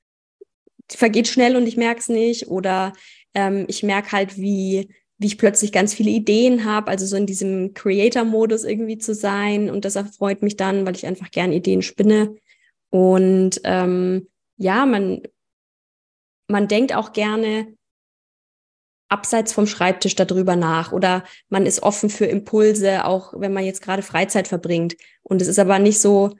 [0.91, 2.49] die vergeht schnell und ich merke es nicht.
[2.49, 2.93] Oder
[3.35, 7.27] ähm, ich merke halt, wie, wie ich plötzlich ganz viele Ideen habe, also so in
[7.27, 9.71] diesem Creator-Modus irgendwie zu sein.
[9.71, 12.37] Und das erfreut mich dann, weil ich einfach gern Ideen spinne.
[12.91, 15.23] Und ähm, ja, man,
[16.49, 17.75] man denkt auch gerne
[19.09, 23.83] abseits vom Schreibtisch darüber nach oder man ist offen für Impulse, auch wenn man jetzt
[23.83, 24.97] gerade Freizeit verbringt.
[25.23, 26.35] Und es ist aber nicht so,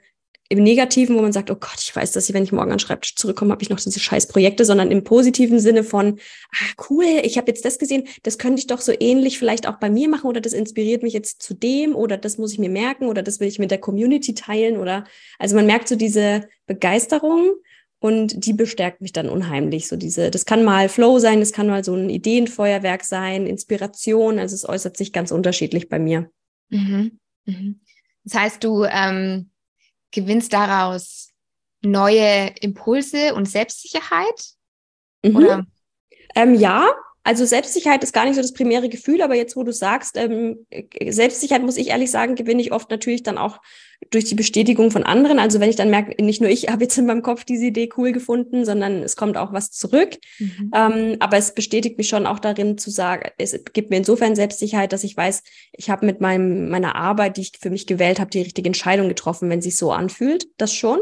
[0.47, 2.77] im Negativen, wo man sagt, oh Gott, ich weiß, dass ich, wenn ich morgen an
[2.77, 6.19] den Schreibtisch zurückkomme, habe ich noch diese scheiß Projekte, sondern im positiven Sinne von,
[6.51, 9.77] ah, cool, ich habe jetzt das gesehen, das könnte ich doch so ähnlich vielleicht auch
[9.77, 12.69] bei mir machen oder das inspiriert mich jetzt zu dem oder das muss ich mir
[12.69, 15.05] merken oder das will ich mit der Community teilen oder,
[15.39, 17.55] also man merkt so diese Begeisterung
[18.05, 19.87] und die bestärkt mich dann unheimlich.
[19.87, 24.39] So diese, das kann mal Flow sein, das kann mal so ein Ideenfeuerwerk sein, Inspiration,
[24.39, 26.29] also es äußert sich ganz unterschiedlich bei mir.
[26.69, 27.19] Mhm.
[27.45, 27.81] Mhm.
[28.23, 29.49] Das heißt, du, ähm
[30.15, 31.29] gewinnst daraus
[31.81, 34.53] neue Impulse und Selbstsicherheit?
[35.23, 35.35] Mhm.
[35.35, 35.67] Oder?
[36.35, 36.89] Ähm, ja,
[37.25, 40.67] also Selbstsicherheit ist gar nicht so das primäre Gefühl, aber jetzt, wo du sagst, ähm,
[41.07, 43.61] Selbstsicherheit, muss ich ehrlich sagen, gewinne ich oft natürlich dann auch
[44.11, 45.39] durch die Bestätigung von anderen.
[45.39, 47.89] Also wenn ich dann merke, nicht nur ich habe jetzt in meinem Kopf diese Idee
[47.97, 50.19] cool gefunden, sondern es kommt auch was zurück.
[50.37, 50.71] Mhm.
[50.75, 54.93] Ähm, aber es bestätigt mich schon auch darin zu sagen, es gibt mir insofern Selbstsicherheit,
[54.93, 58.29] dass ich weiß, ich habe mit meinem, meiner Arbeit, die ich für mich gewählt habe,
[58.29, 60.45] die richtige Entscheidung getroffen, wenn sich so anfühlt.
[60.57, 60.99] Das schon.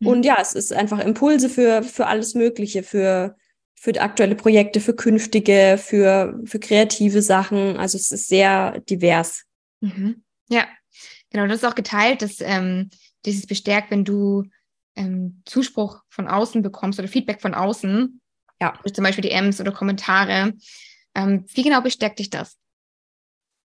[0.00, 0.06] Mhm.
[0.08, 3.36] Und ja, es ist einfach Impulse für, für alles Mögliche, für
[3.80, 7.78] für aktuelle Projekte, für künftige, für, für kreative Sachen.
[7.78, 9.46] Also es ist sehr divers.
[9.80, 10.22] Mhm.
[10.50, 10.66] Ja,
[11.30, 11.46] genau.
[11.46, 12.90] Das ist auch geteilt, dass ähm,
[13.24, 14.44] dieses bestärkt, wenn du
[14.96, 18.20] ähm, Zuspruch von außen bekommst oder Feedback von außen,
[18.60, 20.52] ja, zum Beispiel DMs oder Kommentare.
[21.14, 22.58] Ähm, wie genau bestärkt dich das?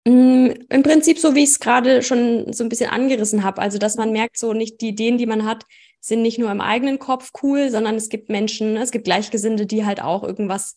[0.06, 3.62] Mm, Im Prinzip so, wie ich es gerade schon so ein bisschen angerissen habe.
[3.62, 5.64] Also, dass man merkt, so nicht die Ideen, die man hat,
[6.04, 9.86] sind nicht nur im eigenen Kopf cool, sondern es gibt Menschen, es gibt Gleichgesinnte, die
[9.86, 10.74] halt auch irgendwas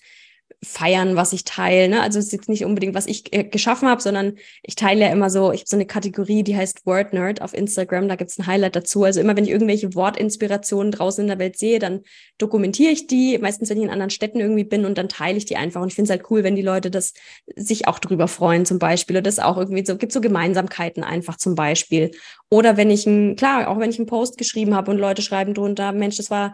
[0.64, 1.88] feiern, was ich teile.
[1.88, 2.02] Ne?
[2.02, 5.12] Also es ist jetzt nicht unbedingt, was ich äh, geschaffen habe, sondern ich teile ja
[5.12, 8.38] immer so, ich habe so eine Kategorie, die heißt Word Nerd auf Instagram, da gibt's
[8.38, 9.04] ein Highlight dazu.
[9.04, 12.02] Also immer, wenn ich irgendwelche Wortinspirationen draußen in der Welt sehe, dann
[12.38, 15.46] dokumentiere ich die, meistens wenn ich in anderen Städten irgendwie bin und dann teile ich
[15.46, 15.82] die einfach.
[15.82, 17.14] Und ich finde es halt cool, wenn die Leute das
[17.56, 19.16] sich auch drüber freuen zum Beispiel.
[19.16, 22.12] Oder das auch irgendwie so, gibt so Gemeinsamkeiten einfach zum Beispiel.
[22.50, 25.54] Oder wenn ich ein, klar, auch wenn ich einen Post geschrieben habe und Leute schreiben
[25.54, 26.54] drunter, Mensch, das war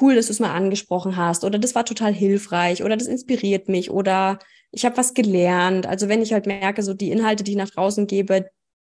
[0.00, 3.68] cool, dass du es mal angesprochen hast oder das war total hilfreich oder das inspiriert
[3.68, 4.38] mich oder
[4.70, 5.86] ich habe was gelernt.
[5.86, 8.46] Also wenn ich halt merke, so die Inhalte, die ich nach draußen gebe,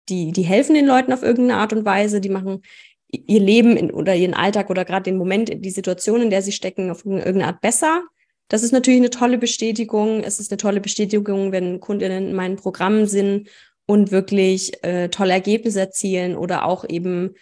[0.08, 2.62] die, die helfen den Leuten auf irgendeine Art und Weise, die machen
[3.08, 6.52] ihr Leben in, oder ihren Alltag oder gerade den Moment, die Situation, in der sie
[6.52, 8.02] stecken, auf irgendeine Art besser.
[8.48, 10.22] Das ist natürlich eine tolle Bestätigung.
[10.22, 13.48] Es ist eine tolle Bestätigung, wenn Kundinnen in meinen Programmen sind
[13.86, 17.34] und wirklich äh, tolle Ergebnisse erzielen oder auch eben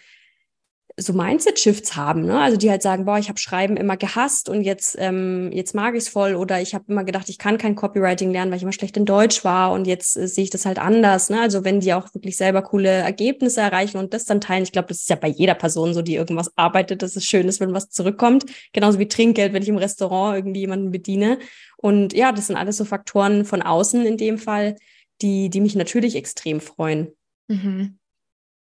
[0.97, 2.39] so Mindset-Shifts haben, ne?
[2.39, 5.93] Also die halt sagen, boah, ich habe Schreiben immer gehasst und jetzt, ähm, jetzt mag
[5.93, 8.63] ich es voll oder ich habe immer gedacht, ich kann kein Copywriting lernen, weil ich
[8.63, 11.29] immer schlecht in Deutsch war und jetzt äh, sehe ich das halt anders.
[11.29, 11.41] Ne?
[11.41, 14.87] Also wenn die auch wirklich selber coole Ergebnisse erreichen und das dann teilen, ich glaube,
[14.87, 17.73] das ist ja bei jeder Person so, die irgendwas arbeitet, dass es schön ist, wenn
[17.73, 18.45] was zurückkommt.
[18.71, 21.39] Genauso wie Trinkgeld, wenn ich im Restaurant irgendwie jemanden bediene.
[21.75, 24.77] Und ja, das sind alles so Faktoren von außen in dem Fall,
[25.21, 27.09] die, die mich natürlich extrem freuen.
[27.49, 27.99] Mhm.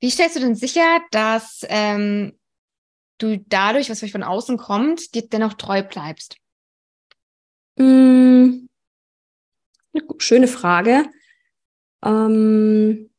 [0.03, 2.37] Wie stellst du denn sicher, dass ähm,
[3.19, 6.38] du dadurch, was von außen kommt, dir dennoch treu bleibst?
[7.77, 8.67] Mm,
[10.19, 11.05] schöne Frage.
[12.05, 13.11] Ähm,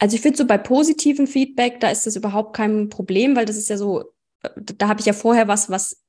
[0.00, 3.56] also ich finde so bei positivem Feedback, da ist das überhaupt kein Problem, weil das
[3.56, 4.12] ist ja so,
[4.56, 6.02] da habe ich ja vorher was, was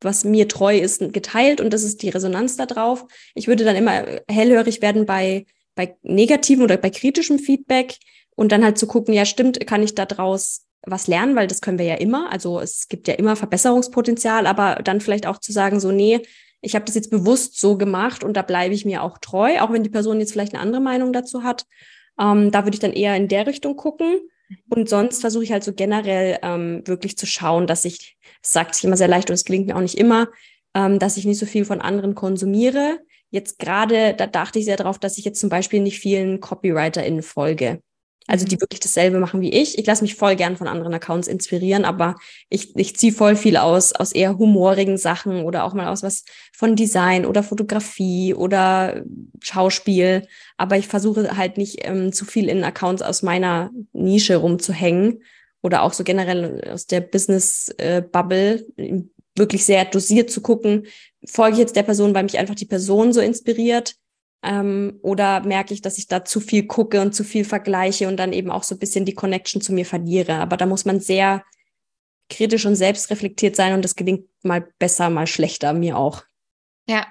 [0.00, 3.04] was mir treu ist, geteilt und das ist die Resonanz da drauf.
[3.34, 5.44] Ich würde dann immer hellhörig werden bei,
[5.74, 7.98] bei negativen oder bei kritischem Feedback
[8.38, 11.60] und dann halt zu gucken, ja, stimmt, kann ich da draus was lernen, weil das
[11.60, 12.30] können wir ja immer.
[12.30, 16.20] Also es gibt ja immer Verbesserungspotenzial, aber dann vielleicht auch zu sagen, so, nee,
[16.60, 19.72] ich habe das jetzt bewusst so gemacht und da bleibe ich mir auch treu, auch
[19.72, 21.66] wenn die Person jetzt vielleicht eine andere Meinung dazu hat.
[22.20, 24.20] Ähm, da würde ich dann eher in der Richtung gucken.
[24.70, 28.76] Und sonst versuche ich halt so generell ähm, wirklich zu schauen, dass ich, das sagt
[28.76, 30.28] sich immer sehr leicht und es gelingt mir auch nicht immer,
[30.74, 33.00] ähm, dass ich nicht so viel von anderen konsumiere.
[33.30, 37.22] Jetzt gerade, da dachte ich sehr darauf, dass ich jetzt zum Beispiel nicht vielen CopywriterInnen
[37.22, 37.82] folge.
[38.28, 38.60] Also die mhm.
[38.60, 39.78] wirklich dasselbe machen wie ich.
[39.78, 42.14] Ich lasse mich voll gern von anderen Accounts inspirieren, aber
[42.50, 46.24] ich, ich ziehe voll viel aus, aus eher humorigen Sachen oder auch mal aus was
[46.52, 49.02] von Design oder Fotografie oder
[49.40, 50.28] Schauspiel.
[50.58, 55.22] Aber ich versuche halt nicht ähm, zu viel in Accounts aus meiner Nische rumzuhängen
[55.62, 59.02] oder auch so generell aus der Business-Bubble äh,
[59.36, 60.86] wirklich sehr dosiert zu gucken,
[61.26, 63.94] folge ich jetzt der Person, weil mich einfach die Person so inspiriert
[64.42, 68.16] ähm, oder merke ich, dass ich da zu viel gucke und zu viel vergleiche und
[68.16, 70.34] dann eben auch so ein bisschen die Connection zu mir verliere.
[70.34, 71.42] Aber da muss man sehr
[72.30, 76.24] kritisch und selbstreflektiert sein und das gelingt mal besser, mal schlechter, mir auch.
[76.86, 77.06] Ja,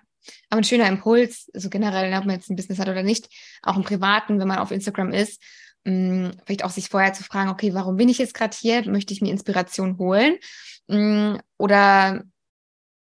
[0.50, 3.30] aber ein schöner Impuls, so generell, ob man jetzt ein Business hat oder nicht,
[3.62, 5.42] auch im Privaten, wenn man auf Instagram ist,
[5.84, 8.88] mh, mm, vielleicht auch sich vorher zu fragen, okay, warum bin ich jetzt gerade hier?
[8.90, 10.38] Möchte ich mir Inspiration holen?
[10.88, 12.24] Mh, mm, oder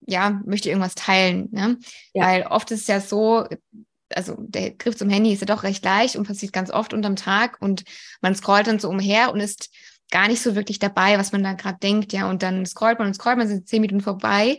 [0.06, 1.48] ja, möchte irgendwas teilen.
[1.50, 1.78] Ne?
[2.12, 2.26] Ja.
[2.26, 3.46] Weil oft ist es ja so,
[4.16, 7.16] also der Griff zum Handy ist ja doch recht leicht und passiert ganz oft unterm
[7.16, 7.85] Tag und
[8.20, 9.70] man scrollt dann so umher und ist
[10.11, 13.09] gar nicht so wirklich dabei, was man da gerade denkt, ja, und dann scrollt man
[13.09, 14.59] und scrollt man, sind zehn Minuten vorbei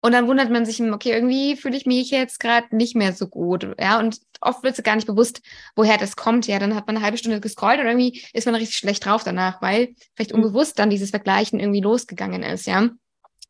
[0.00, 3.26] und dann wundert man sich, okay, irgendwie fühle ich mich jetzt gerade nicht mehr so
[3.26, 5.40] gut, ja, und oft wird es gar nicht bewusst,
[5.74, 8.54] woher das kommt, ja, dann hat man eine halbe Stunde gescrollt und irgendwie ist man
[8.54, 10.42] richtig schlecht drauf danach, weil vielleicht mhm.
[10.42, 12.90] unbewusst dann dieses Vergleichen irgendwie losgegangen ist, ja.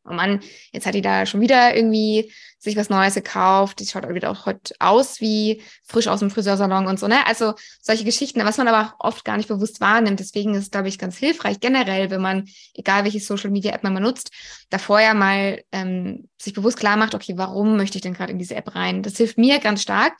[0.07, 2.31] Oh Mann, jetzt hat die da schon wieder irgendwie
[2.65, 3.79] sich was Neues gekauft.
[3.79, 7.25] Die schaut wieder auch heute aus wie frisch aus dem Friseursalon und so, ne?
[7.25, 10.19] Also solche Geschichten, was man aber auch oft gar nicht bewusst wahrnimmt.
[10.19, 13.83] Deswegen ist es, glaube ich, ganz hilfreich generell, wenn man, egal welche Social Media App
[13.83, 14.31] man mal nutzt,
[14.69, 18.39] da vorher mal ähm, sich bewusst klar macht, okay, warum möchte ich denn gerade in
[18.39, 19.01] diese App rein?
[19.01, 20.13] Das hilft mir ganz stark.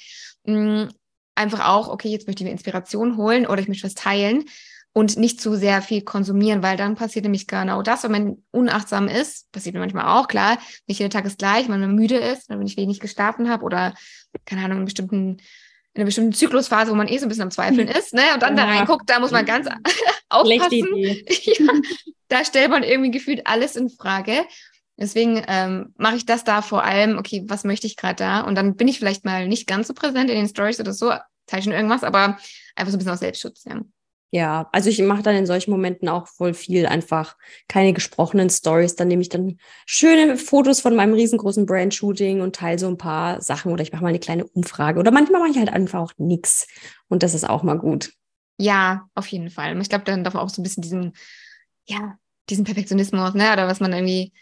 [0.45, 0.89] Ähm,
[1.35, 4.45] einfach auch, okay, jetzt möchte ich mir Inspiration holen oder ich möchte was teilen
[4.97, 9.09] und nicht zu sehr viel konsumieren, weil dann passiert nämlich genau das, wenn man unachtsam
[9.09, 12.49] ist, passiert mir manchmal auch, klar, nicht jeder Tag ist gleich, wenn man müde ist,
[12.49, 13.93] wenn ich wenig geschlafen habe oder,
[14.45, 15.31] keine Ahnung, einen bestimmten,
[15.93, 18.41] in einer bestimmten Zyklusphase, wo man eh so ein bisschen am Zweifeln ist, ne, und
[18.41, 18.65] dann ja.
[18.65, 19.67] da reinguckt, da muss man ganz
[20.29, 20.87] aufpassen.
[20.95, 21.73] ja,
[22.29, 24.45] da stellt man irgendwie gefühlt alles in Frage.
[24.95, 28.39] Deswegen ähm, mache ich das da vor allem, okay, was möchte ich gerade da?
[28.39, 31.11] Und dann bin ich vielleicht mal nicht ganz so präsent in den Stories oder so,
[31.47, 32.37] zeichne irgendwas, aber
[32.77, 33.81] einfach so ein bisschen aus Selbstschutz, ja.
[34.35, 37.37] Ja, also ich mache dann in solchen Momenten auch voll viel einfach
[37.69, 38.95] keine gesprochenen Stories.
[38.95, 43.41] Dann nehme ich dann schöne Fotos von meinem riesengroßen Brand-Shooting und teile so ein paar
[43.41, 46.11] Sachen oder ich mache mal eine kleine Umfrage oder manchmal mache ich halt einfach auch
[46.17, 46.67] nichts
[47.07, 48.11] und das ist auch mal gut.
[48.57, 49.79] Ja, auf jeden Fall.
[49.79, 51.13] Ich glaube, dann darf man auch so ein bisschen diesen,
[51.85, 52.17] ja,
[52.49, 54.33] diesen Perfektionismus, ne, oder was man irgendwie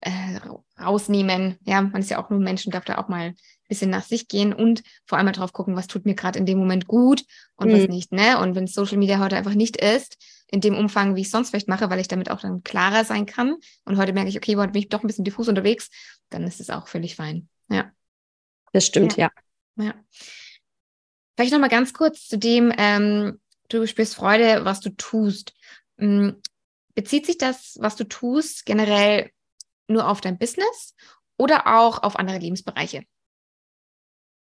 [0.00, 0.38] äh,
[0.80, 1.58] rausnehmen.
[1.66, 3.34] Ja, man ist ja auch nur Mensch und darf da auch mal
[3.72, 6.46] bisschen nach sich gehen und vor allem mal drauf gucken, was tut mir gerade in
[6.46, 7.24] dem Moment gut
[7.56, 7.72] und mhm.
[7.72, 8.12] was nicht.
[8.12, 8.38] Ne?
[8.38, 10.18] Und wenn Social Media heute einfach nicht ist,
[10.52, 13.24] in dem Umfang, wie ich sonst vielleicht mache, weil ich damit auch dann klarer sein
[13.24, 13.56] kann.
[13.84, 15.88] Und heute merke ich, okay, heute bin ich doch ein bisschen diffus unterwegs,
[16.28, 17.48] dann ist es auch völlig fein.
[17.70, 17.90] Ja.
[18.72, 19.30] Das stimmt, ja.
[19.76, 19.84] Ja.
[19.84, 19.94] ja.
[21.36, 25.54] Vielleicht nochmal ganz kurz zu dem, ähm, du spürst Freude, was du tust.
[25.98, 26.40] Hm,
[26.94, 29.30] bezieht sich das, was du tust, generell
[29.88, 30.94] nur auf dein Business
[31.38, 33.04] oder auch auf andere Lebensbereiche?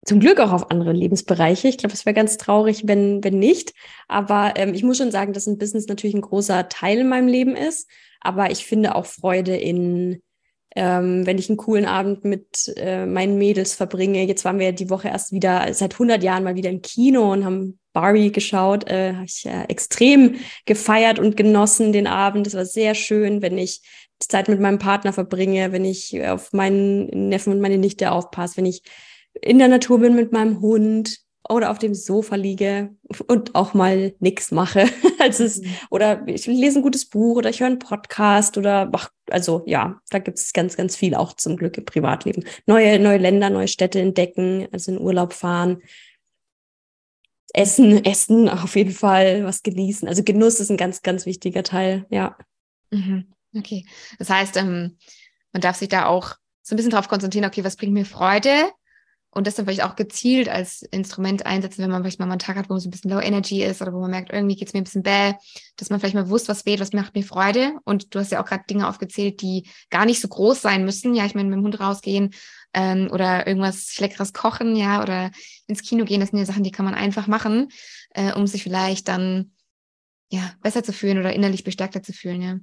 [0.09, 1.69] Zum Glück auch auf andere Lebensbereiche.
[1.69, 3.75] Ich glaube, es wäre ganz traurig, wenn, wenn nicht.
[4.09, 7.29] Aber ähm, ich muss schon sagen, dass ein Business natürlich ein großer Teil in meinem
[7.29, 7.89] Leben ist.
[8.21, 10.23] Aber ich finde auch Freude in,
[10.75, 14.25] ähm, wenn ich einen coolen Abend mit äh, meinen Mädels verbringe.
[14.25, 17.45] Jetzt waren wir die Woche erst wieder seit 100 Jahren mal wieder im Kino und
[17.45, 22.47] haben Barbie geschaut, äh, habe ich äh, extrem gefeiert und genossen den Abend.
[22.47, 23.83] Es war sehr schön, wenn ich
[24.21, 28.67] Zeit mit meinem Partner verbringe, wenn ich auf meinen Neffen und meine Nichte aufpasse, wenn
[28.67, 28.83] ich
[29.43, 32.95] in der Natur bin mit meinem Hund oder auf dem Sofa liege
[33.27, 34.87] und auch mal nichts mache.
[35.19, 35.75] also es, mhm.
[35.91, 40.01] oder ich lese ein gutes Buch oder ich höre einen Podcast oder ach, also ja,
[40.11, 42.45] da gibt es ganz, ganz viel auch zum Glück im Privatleben.
[42.67, 45.83] Neue, neue Länder, neue Städte entdecken, also in Urlaub fahren.
[47.55, 50.07] Essen, essen auf jeden Fall, was genießen.
[50.07, 52.37] Also Genuss ist ein ganz, ganz wichtiger Teil, ja.
[52.91, 53.33] Mhm.
[53.57, 53.87] Okay.
[54.19, 54.99] Das heißt, ähm,
[55.53, 58.71] man darf sich da auch so ein bisschen darauf konzentrieren, okay, was bringt mir Freude?
[59.31, 62.57] Und das dann vielleicht auch gezielt als Instrument einsetzen, wenn man vielleicht mal einen Tag
[62.57, 64.69] hat, wo man so ein bisschen Low Energy ist oder wo man merkt, irgendwie geht
[64.69, 65.35] es mir ein bisschen bäh,
[65.77, 67.73] dass man vielleicht mal bewusst was wählt, was macht mir Freude.
[67.85, 71.15] Und du hast ja auch gerade Dinge aufgezählt, die gar nicht so groß sein müssen.
[71.15, 72.31] Ja, ich meine, mit dem Hund rausgehen
[72.73, 75.31] ähm, oder irgendwas Leckeres kochen, ja, oder
[75.67, 77.69] ins Kino gehen, das sind ja Sachen, die kann man einfach machen,
[78.11, 79.53] äh, um sich vielleicht dann
[80.31, 82.59] ja besser zu fühlen oder innerlich bestärkter zu fühlen, ja.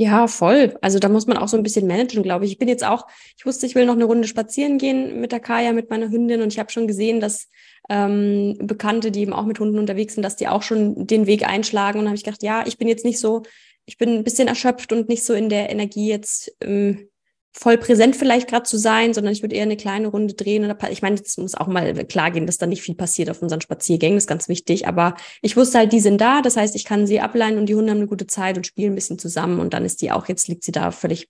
[0.00, 0.78] Ja, voll.
[0.80, 2.52] Also da muss man auch so ein bisschen managen, glaube ich.
[2.52, 5.40] Ich bin jetzt auch, ich wusste, ich will noch eine Runde spazieren gehen mit der
[5.40, 7.48] Kaya, mit meiner Hündin und ich habe schon gesehen, dass
[7.90, 11.48] ähm, Bekannte, die eben auch mit Hunden unterwegs sind, dass die auch schon den Weg
[11.48, 13.42] einschlagen und habe ich gedacht, ja, ich bin jetzt nicht so,
[13.86, 17.08] ich bin ein bisschen erschöpft und nicht so in der Energie jetzt ähm,
[17.52, 20.64] voll präsent vielleicht gerade zu sein, sondern ich würde eher eine kleine Runde drehen.
[20.64, 23.42] Oder ich meine, es muss auch mal klar gehen, dass da nicht viel passiert auf
[23.42, 24.86] unseren Spaziergängen, das ist ganz wichtig.
[24.86, 27.74] Aber ich wusste halt, die sind da, das heißt, ich kann sie ableihen und die
[27.74, 30.28] Hunde haben eine gute Zeit und spielen ein bisschen zusammen und dann ist die auch,
[30.28, 31.28] jetzt liegt sie da völlig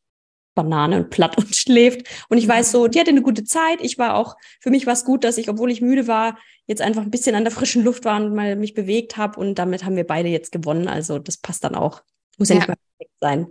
[0.55, 2.07] Banane und platt und schläft.
[2.29, 3.79] Und ich weiß so, die hatte eine gute Zeit.
[3.81, 6.83] Ich war auch, für mich war es gut, dass ich, obwohl ich müde war, jetzt
[6.83, 9.39] einfach ein bisschen an der frischen Luft war und mal mich bewegt habe.
[9.39, 10.89] Und damit haben wir beide jetzt gewonnen.
[10.89, 12.03] Also das passt dann auch.
[12.39, 13.47] Muss ja, ja nicht mehr perfekt sein.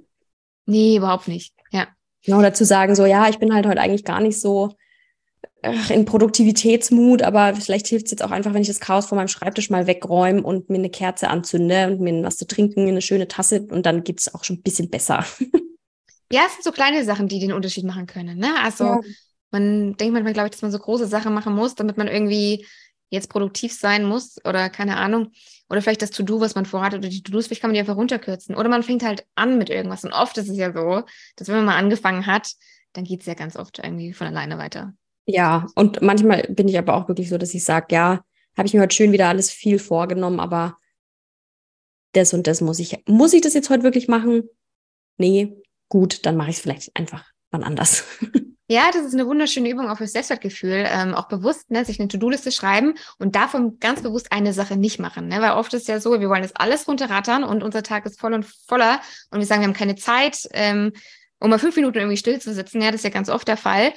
[0.66, 1.54] Nee, überhaupt nicht.
[2.28, 4.76] Genau, dazu sagen, so, ja, ich bin halt heute eigentlich gar nicht so
[5.62, 9.16] ach, in Produktivitätsmut, aber vielleicht hilft es jetzt auch einfach, wenn ich das Chaos von
[9.16, 13.02] meinem Schreibtisch mal wegräume und mir eine Kerze anzünde und mir was zu trinken, eine
[13.02, 15.26] schöne Tasse und dann geht es auch schon ein bisschen besser.
[16.30, 18.38] Ja, es sind so kleine Sachen, die den Unterschied machen können.
[18.38, 18.54] Ne?
[18.62, 19.00] Also ja.
[19.52, 22.66] man denkt manchmal, glaube ich, dass man so große Sachen machen muss, damit man irgendwie
[23.10, 25.32] jetzt produktiv sein muss oder keine Ahnung.
[25.70, 27.98] Oder vielleicht das To-Do, was man vorhat oder die To-Dos, vielleicht kann man die einfach
[27.98, 28.56] runterkürzen.
[28.56, 30.04] Oder man fängt halt an mit irgendwas.
[30.04, 31.04] Und oft ist es ja so,
[31.36, 32.54] dass wenn man mal angefangen hat,
[32.94, 34.94] dann geht es ja ganz oft irgendwie von alleine weiter.
[35.26, 38.24] Ja, und manchmal bin ich aber auch wirklich so, dass ich sage, ja,
[38.56, 40.78] habe ich mir heute schön wieder alles viel vorgenommen, aber
[42.14, 43.04] das und das muss ich.
[43.08, 44.50] Muss ich das jetzt heute wirklich machen?
[45.18, 48.04] Nee, gut, dann mache ich es vielleicht einfach wann anders.
[48.70, 50.86] Ja, das ist eine wunderschöne Übung auch fürs Selbstwertgefühl.
[50.88, 55.00] Ähm, auch bewusst, ne, sich eine To-Do-Liste schreiben und davon ganz bewusst eine Sache nicht
[55.00, 55.30] machen.
[55.30, 55.42] Ne?
[55.42, 58.34] Weil oft ist ja so, wir wollen das alles runterrattern und unser Tag ist voll
[58.34, 59.00] und voller
[59.32, 60.92] und wir sagen, wir haben keine Zeit, ähm,
[61.40, 62.82] um mal fünf Minuten irgendwie still zu sitzen.
[62.82, 63.94] Ja, das ist ja ganz oft der Fall.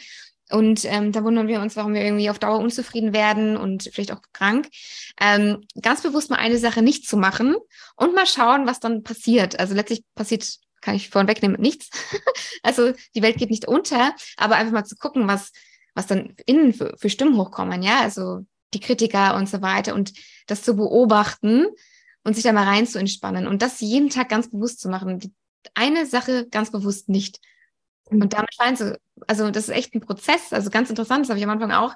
[0.53, 4.13] Und ähm, da wundern wir uns, warum wir irgendwie auf Dauer unzufrieden werden und vielleicht
[4.13, 4.69] auch krank.
[5.21, 7.57] Ähm, ganz bewusst mal eine Sache nicht zu machen
[7.97, 9.59] und mal schauen, was dann passiert.
[9.59, 11.91] Also letztlich passiert kann ich vorhin wegnehmen, nichts.
[12.63, 15.53] also die Welt geht nicht unter, aber einfach mal zu gucken, was,
[15.95, 20.13] was dann innen für, für Stimmen hochkommen, ja, also die Kritiker und so weiter und
[20.47, 21.67] das zu beobachten
[22.25, 25.19] und sich da mal rein zu entspannen und das jeden Tag ganz bewusst zu machen.
[25.19, 25.33] Die,
[25.75, 27.41] eine Sache ganz bewusst nicht.
[28.11, 28.23] Mhm.
[28.23, 28.95] Und damit fallen so,
[29.27, 31.95] also das ist echt ein Prozess, also ganz interessant, das habe ich am Anfang auch,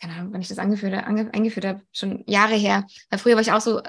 [0.00, 2.86] keine Ahnung, wenn ich das angeführt, ange, eingeführt habe, schon Jahre her.
[3.08, 3.80] Weil früher war ich auch so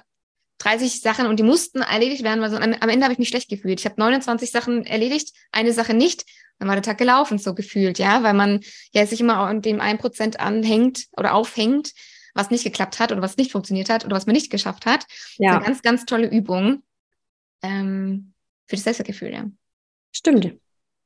[0.60, 3.30] 30 Sachen und die mussten erledigt werden, weil so am, am Ende habe ich mich
[3.30, 3.80] schlecht gefühlt.
[3.80, 6.26] Ich habe 29 Sachen erledigt, eine Sache nicht.
[6.60, 9.80] Dann war der Tag gelaufen, so gefühlt, ja, weil man ja sich immer an dem
[9.80, 11.91] 1% anhängt oder aufhängt,
[12.34, 15.06] was nicht geklappt hat oder was nicht funktioniert hat oder was man nicht geschafft hat.
[15.38, 15.52] Ja.
[15.52, 16.82] Das ist eine ganz, ganz tolle Übung
[17.62, 18.34] ähm,
[18.65, 19.46] für das Selbstwertgefühl, ja.
[20.12, 20.56] Stimmt.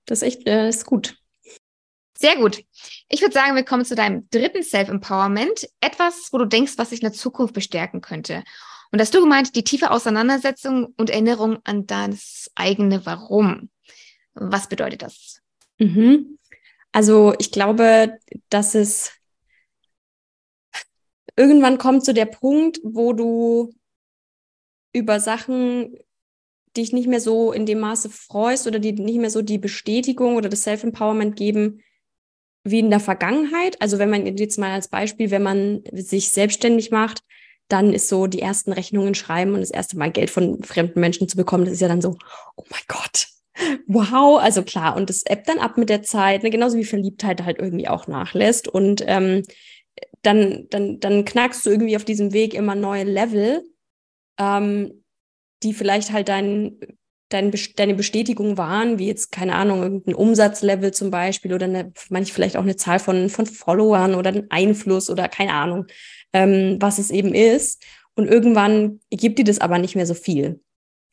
[0.05, 1.17] Das ist echt, äh, ist gut.
[2.17, 2.63] Sehr gut.
[3.09, 5.67] Ich würde sagen, wir kommen zu deinem dritten Self-Empowerment.
[5.79, 8.43] Etwas, wo du denkst, was sich in der Zukunft bestärken könnte.
[8.91, 13.69] Und hast du gemeint, die tiefe Auseinandersetzung und Erinnerung an das eigene Warum.
[14.33, 15.41] Was bedeutet das?
[15.77, 16.37] Mhm.
[16.91, 18.17] Also ich glaube,
[18.49, 19.13] dass es
[21.37, 23.73] irgendwann kommt zu der Punkt, wo du
[24.93, 25.95] über Sachen
[26.75, 30.35] dich nicht mehr so in dem Maße freust oder die nicht mehr so die Bestätigung
[30.35, 31.81] oder das Self-Empowerment geben
[32.63, 33.81] wie in der Vergangenheit.
[33.81, 37.23] Also wenn man jetzt mal als Beispiel, wenn man sich selbstständig macht,
[37.71, 41.27] dann ist so die ersten Rechnungen schreiben und das erste Mal Geld von fremden Menschen
[41.27, 42.17] zu bekommen, das ist ja dann so,
[42.55, 43.27] oh mein Gott,
[43.87, 47.43] wow, also klar, und das ebbt dann ab mit der Zeit, ne, genauso wie Verliebtheit
[47.43, 48.67] halt irgendwie auch nachlässt.
[48.67, 49.43] Und ähm,
[50.21, 53.63] dann, dann, dann knackst du irgendwie auf diesem Weg immer neue Level,
[54.39, 55.03] ähm,
[55.63, 56.77] die vielleicht halt dein,
[57.29, 62.33] dein, deine Bestätigung waren, wie jetzt, keine Ahnung, irgendein Umsatzlevel zum Beispiel oder eine, manche
[62.33, 65.85] vielleicht auch eine Zahl von, von Followern oder einen Einfluss oder keine Ahnung
[66.33, 67.83] ähm, was es eben ist.
[68.15, 70.61] Und irgendwann gibt dir das aber nicht mehr so viel,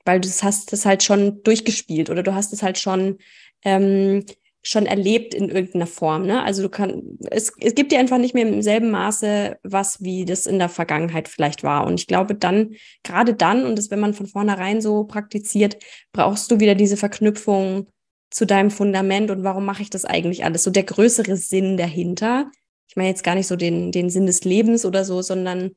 [0.05, 3.19] weil du hast das halt schon durchgespielt oder du hast es halt schon
[3.65, 4.25] ähm,
[4.63, 6.27] schon erlebt in irgendeiner Form.
[6.27, 6.43] Ne?
[6.43, 6.99] Also du kannst,
[7.31, 10.69] es, es gibt dir einfach nicht mehr im selben Maße was, wie das in der
[10.69, 11.87] Vergangenheit vielleicht war.
[11.87, 15.79] Und ich glaube dann, gerade dann, und das, wenn man von vornherein so praktiziert,
[16.13, 17.87] brauchst du wieder diese Verknüpfung
[18.31, 20.65] zu deinem Fundament und warum mache ich das eigentlich alles?
[20.65, 22.51] So der größere Sinn dahinter.
[22.89, 25.73] Ich meine jetzt gar nicht so den, den Sinn des Lebens oder so, sondern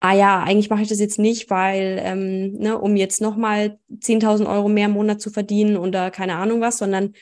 [0.00, 4.46] ah ja, eigentlich mache ich das jetzt nicht, weil, ähm, ne, um jetzt nochmal 10.000
[4.46, 7.14] Euro mehr im Monat zu verdienen oder keine Ahnung was, sondern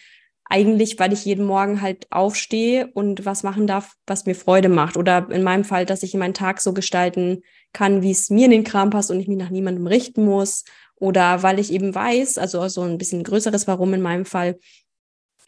[0.46, 4.96] eigentlich, weil ich jeden Morgen halt aufstehe und was machen darf, was mir Freude macht.
[4.96, 8.50] Oder in meinem Fall, dass ich meinen Tag so gestalten kann, wie es mir in
[8.50, 10.64] den Kram passt und ich mich nach niemandem richten muss.
[10.96, 14.58] Oder weil ich eben weiß, also so ein bisschen größeres Warum in meinem Fall,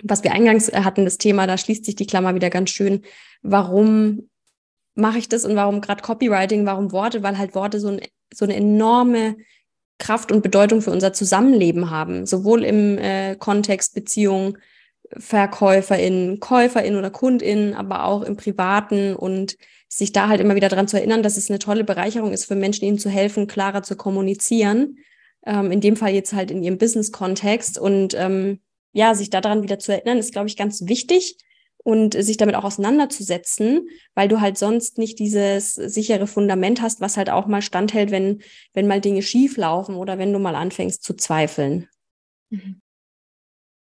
[0.03, 3.03] was wir eingangs hatten, das Thema, da schließt sich die Klammer wieder ganz schön.
[3.42, 4.28] Warum
[4.94, 7.22] mache ich das und warum gerade Copywriting, warum Worte?
[7.22, 8.01] Weil halt Worte so, ein,
[8.32, 9.36] so eine enorme
[9.99, 14.59] Kraft und Bedeutung für unser Zusammenleben haben, sowohl im äh, Kontext Beziehung,
[15.16, 19.57] VerkäuferInnen, KäuferInnen oder KundInnen, aber auch im Privaten und
[19.88, 22.57] sich da halt immer wieder daran zu erinnern, dass es eine tolle Bereicherung ist für
[22.57, 24.99] Menschen, ihnen zu helfen, klarer zu kommunizieren.
[25.47, 27.78] Ähm, in dem Fall jetzt halt in ihrem Business-Kontext.
[27.78, 28.59] Und ähm,
[28.97, 31.36] ja, sich daran wieder zu erinnern, ist, glaube ich, ganz wichtig
[31.84, 37.18] und sich damit auch auseinanderzusetzen, weil du halt sonst nicht dieses sichere Fundament hast, was
[37.18, 38.40] halt auch mal standhält, wenn,
[38.72, 41.90] wenn mal Dinge schief laufen oder wenn du mal anfängst zu zweifeln.
[42.49, 42.80] Mhm.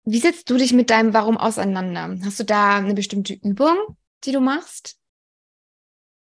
[0.05, 2.17] Wie setzt du dich mit deinem Warum auseinander?
[2.25, 3.77] Hast du da eine bestimmte Übung,
[4.23, 4.97] die du machst?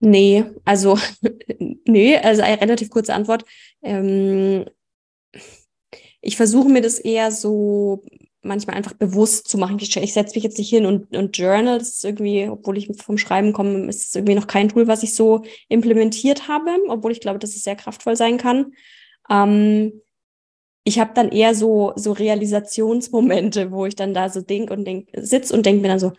[0.01, 0.99] Nee, also
[1.87, 3.45] nee, also eine relativ kurze Antwort.
[3.81, 4.65] Ähm,
[6.21, 8.03] ich versuche mir das eher so
[8.43, 9.79] manchmal einfach bewusst zu machen.
[9.81, 11.79] Ich, ich setze mich jetzt nicht hin und, und journal.
[11.79, 15.03] Das ist irgendwie, obwohl ich vom Schreiben komme, ist es irgendwie noch kein Tool, was
[15.03, 18.73] ich so implementiert habe, obwohl ich glaube, dass es sehr kraftvoll sein kann.
[19.31, 20.03] Ähm,
[20.85, 25.09] ich habe dann eher so, so Realisationsmomente, wo ich dann da so denk und denk,
[25.15, 26.13] sitz und denk mir dann so,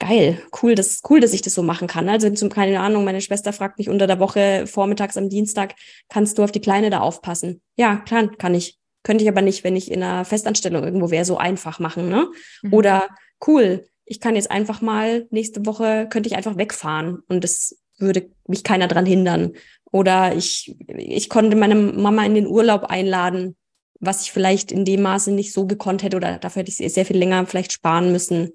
[0.00, 2.08] geil, cool, das cool, dass ich das so machen kann.
[2.08, 5.74] Also zum keine Ahnung, meine Schwester fragt mich unter der Woche vormittags am Dienstag,
[6.08, 7.60] kannst du auf die Kleine da aufpassen?
[7.76, 8.79] Ja, klar, kann ich.
[9.02, 12.28] Könnte ich aber nicht, wenn ich in einer Festanstellung irgendwo wäre, so einfach machen, ne?
[12.62, 12.74] Mhm.
[12.74, 13.08] Oder
[13.46, 18.30] cool, ich kann jetzt einfach mal nächste Woche könnte ich einfach wegfahren und das würde
[18.46, 19.52] mich keiner dran hindern.
[19.92, 23.56] Oder ich, ich konnte meine Mama in den Urlaub einladen
[24.00, 27.04] was ich vielleicht in dem Maße nicht so gekonnt hätte oder dafür hätte ich sehr
[27.04, 28.52] viel länger vielleicht sparen müssen,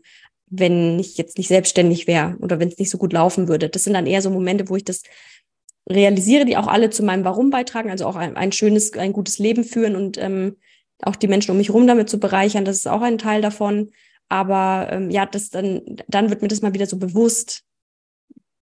[0.47, 3.69] wenn ich jetzt nicht selbstständig wäre oder wenn es nicht so gut laufen würde.
[3.69, 5.03] Das sind dann eher so Momente, wo ich das
[5.87, 9.39] realisiere, die auch alle zu meinem Warum beitragen, also auch ein, ein schönes, ein gutes
[9.39, 10.57] Leben führen und ähm,
[11.01, 13.91] auch die Menschen um mich herum damit zu bereichern, das ist auch ein Teil davon.
[14.27, 17.63] Aber ähm, ja, das dann, dann wird mir das mal wieder so bewusst.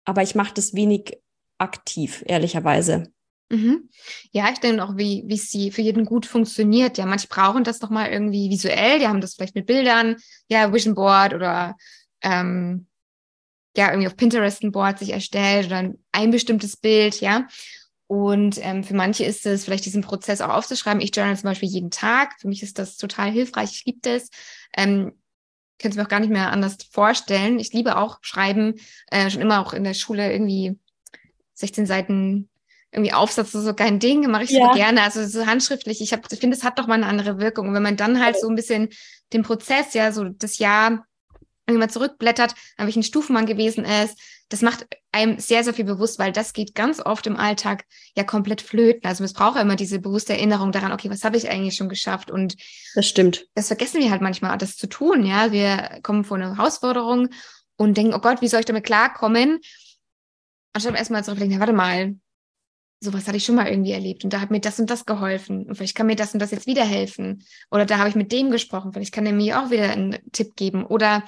[0.06, 1.20] Aber ich mache das wenig
[1.58, 3.12] aktiv, ehrlicherweise.
[3.50, 3.90] Mhm.
[4.32, 6.98] Ja, ich denke auch, wie, wie sie für jeden gut funktioniert.
[6.98, 10.16] Ja, manche brauchen das doch mal irgendwie visuell, die haben das vielleicht mit Bildern,
[10.48, 11.76] ja, Vision Board oder
[12.22, 12.88] ähm,
[13.78, 17.48] ja, irgendwie auf Pinterest ein Board sich erstellt oder ein, bestimmtes Bild, ja.
[18.08, 21.02] Und ähm, für manche ist es vielleicht diesen Prozess auch aufzuschreiben.
[21.02, 22.40] Ich journal zum Beispiel jeden Tag.
[22.40, 23.72] Für mich ist das total hilfreich.
[23.72, 24.30] Ich liebe das.
[24.78, 25.14] Ähm,
[25.80, 27.60] könnte es mir auch gar nicht mehr anders vorstellen.
[27.60, 28.76] Ich liebe auch Schreiben,
[29.08, 30.78] äh, schon immer auch in der Schule irgendwie
[31.56, 32.50] 16 Seiten
[32.92, 34.68] irgendwie Aufsatz so kein Ding, mache ich ja.
[34.68, 36.00] so gerne, also so handschriftlich.
[36.00, 37.68] Ich, hab, ich finde, es hat doch mal eine andere Wirkung.
[37.68, 38.90] Und wenn man dann halt so ein bisschen
[39.34, 41.06] den Prozess, ja, so das Jahr
[41.68, 44.18] irgendwie mal zurückblättert, an welchen Stufen man gewesen ist,
[44.50, 47.86] das macht einem sehr, sehr viel bewusst, weil das geht ganz oft im Alltag
[48.16, 49.08] ja komplett flöten.
[49.08, 52.30] Also es braucht immer diese bewusste Erinnerung daran, okay, was habe ich eigentlich schon geschafft?
[52.30, 52.56] Und
[52.94, 53.48] das stimmt.
[53.56, 55.26] Das vergessen wir halt manchmal, das zu tun.
[55.26, 57.30] Ja, wir kommen vor eine Herausforderung
[57.78, 59.60] und denken, oh Gott, wie soll ich damit klarkommen?
[60.74, 62.16] Anstatt erstmal zu reflektieren, warte mal,
[63.00, 65.66] sowas hatte ich schon mal irgendwie erlebt und da hat mir das und das geholfen
[65.66, 68.32] und vielleicht kann mir das und das jetzt wieder helfen oder da habe ich mit
[68.32, 71.24] dem gesprochen, vielleicht kann er mir auch wieder einen Tipp geben oder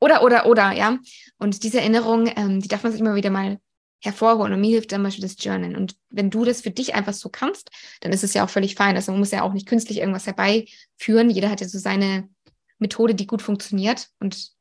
[0.00, 0.98] oder oder oder ja.
[1.38, 3.58] Und diese Erinnerung, ähm, die darf man sich immer wieder mal
[4.02, 4.54] hervorholen.
[4.54, 7.28] Und mir hilft zum Beispiel das Journal und wenn du das für dich einfach so
[7.28, 7.70] kannst,
[8.00, 10.26] dann ist es ja auch völlig fein, also man muss ja auch nicht künstlich irgendwas
[10.26, 12.28] herbeiführen, jeder hat ja so seine
[12.78, 14.08] Methode, die gut funktioniert.
[14.18, 14.52] Und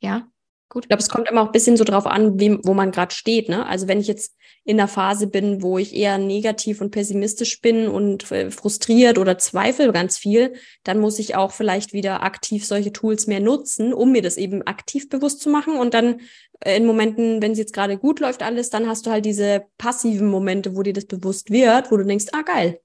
[0.00, 0.28] ja,
[0.72, 0.84] Gut.
[0.84, 3.14] Ich glaube, es kommt immer auch ein bisschen so drauf an, wie, wo man gerade
[3.14, 3.50] steht.
[3.50, 3.66] Ne?
[3.66, 7.88] Also wenn ich jetzt in einer Phase bin, wo ich eher negativ und pessimistisch bin
[7.88, 12.90] und äh, frustriert oder zweifle ganz viel, dann muss ich auch vielleicht wieder aktiv solche
[12.90, 15.76] Tools mehr nutzen, um mir das eben aktiv bewusst zu machen.
[15.76, 16.22] Und dann
[16.60, 19.66] äh, in Momenten, wenn es jetzt gerade gut läuft alles, dann hast du halt diese
[19.76, 22.80] passiven Momente, wo dir das bewusst wird, wo du denkst, ah geil,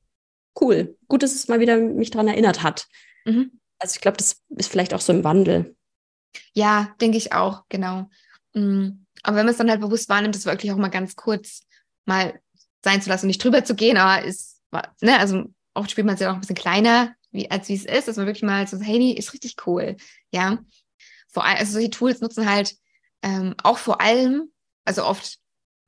[0.59, 2.85] cool, gut, dass es mal wieder mich daran erinnert hat.
[3.23, 3.61] Mhm.
[3.79, 5.76] Also ich glaube, das ist vielleicht auch so im Wandel.
[6.53, 8.09] Ja, denke ich auch, genau.
[8.53, 11.61] Mm, aber wenn man es dann halt bewusst wahrnimmt, das wirklich auch mal ganz kurz
[12.05, 12.39] mal
[12.83, 14.61] sein zu lassen und nicht drüber zu gehen, aber ist,
[15.01, 17.85] ne, also oft spielt man es ja auch ein bisschen kleiner, wie, als wie es
[17.85, 19.97] ist, dass man wirklich mal so, hey, ist richtig cool,
[20.31, 20.59] ja.
[21.29, 22.75] Vor allem, also solche Tools nutzen halt
[23.21, 24.51] ähm, auch vor allem,
[24.85, 25.39] also oft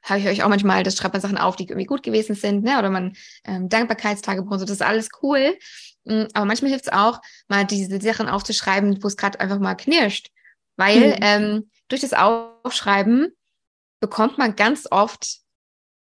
[0.04, 2.64] habe ich euch auch manchmal, das schreibt man Sachen auf, die irgendwie gut gewesen sind,
[2.64, 2.80] ne?
[2.80, 5.58] oder man ähm, Dankbarkeitstagebuch und so, das ist alles cool.
[6.06, 9.76] Mm, aber manchmal hilft es auch, mal diese Sachen aufzuschreiben, wo es gerade einfach mal
[9.76, 10.32] knirscht.
[10.80, 11.18] Weil mhm.
[11.22, 13.36] ähm, durch das Aufschreiben
[14.00, 15.40] bekommt man ganz oft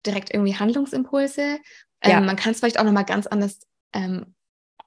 [0.06, 1.60] direkt irgendwie Handlungsimpulse.
[2.02, 2.20] Ähm, ja.
[2.20, 3.62] Man kann es vielleicht auch nochmal ganz anders
[3.94, 4.36] ähm,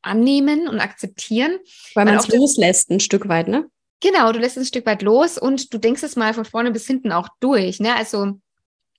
[0.03, 1.59] annehmen und akzeptieren.
[1.95, 3.71] Weil man es loslässt ein Stück weit, ne?
[4.01, 6.73] Genau, du lässt es ein Stück weit los und du denkst es mal von vorne
[6.73, 7.95] bis hinten auch durch, ne?
[7.95, 8.39] Also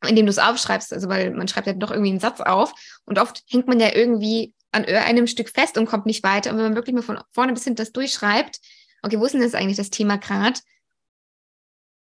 [0.07, 2.73] indem du es aufschreibst, also weil man schreibt ja doch irgendwie einen Satz auf
[3.05, 6.49] und oft hängt man ja irgendwie an einem Stück fest und kommt nicht weiter.
[6.49, 8.59] Und wenn man wirklich mal von vorne bis hinten das durchschreibt,
[9.01, 10.59] okay, wo ist denn das eigentlich das Thema gerade,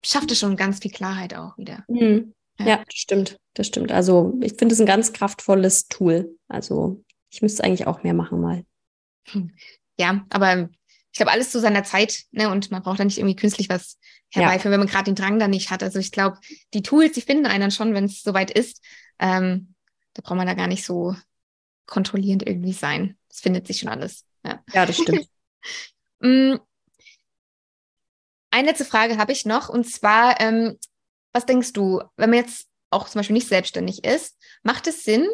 [0.06, 1.84] schafft es schon ganz viel Klarheit auch wieder.
[1.88, 2.34] Mhm.
[2.60, 2.66] Ja.
[2.66, 3.38] ja, das stimmt.
[3.54, 3.92] Das stimmt.
[3.92, 6.38] Also ich finde es ein ganz kraftvolles Tool.
[6.48, 8.64] Also ich müsste eigentlich auch mehr machen mal.
[9.30, 9.52] Hm.
[9.98, 10.70] Ja, aber
[11.12, 12.50] ich glaube, alles zu seiner Zeit, ne?
[12.50, 13.98] Und man braucht da nicht irgendwie künstlich was
[14.32, 14.72] herbeiführen, ja.
[14.72, 15.84] wenn man gerade den Drang da nicht hat.
[15.84, 16.40] Also ich glaube,
[16.74, 18.84] die Tools, die finden einen dann schon, wenn es soweit ist.
[19.20, 19.76] Ähm,
[20.14, 21.16] da braucht man da gar nicht so
[21.86, 23.18] kontrollierend irgendwie sein.
[23.30, 24.26] Das findet sich schon alles.
[24.44, 25.28] Ja, ja das stimmt.
[28.54, 30.78] Eine letzte Frage habe ich noch und zwar, ähm,
[31.34, 35.28] was denkst du, wenn man jetzt auch zum Beispiel nicht selbstständig ist, macht es Sinn,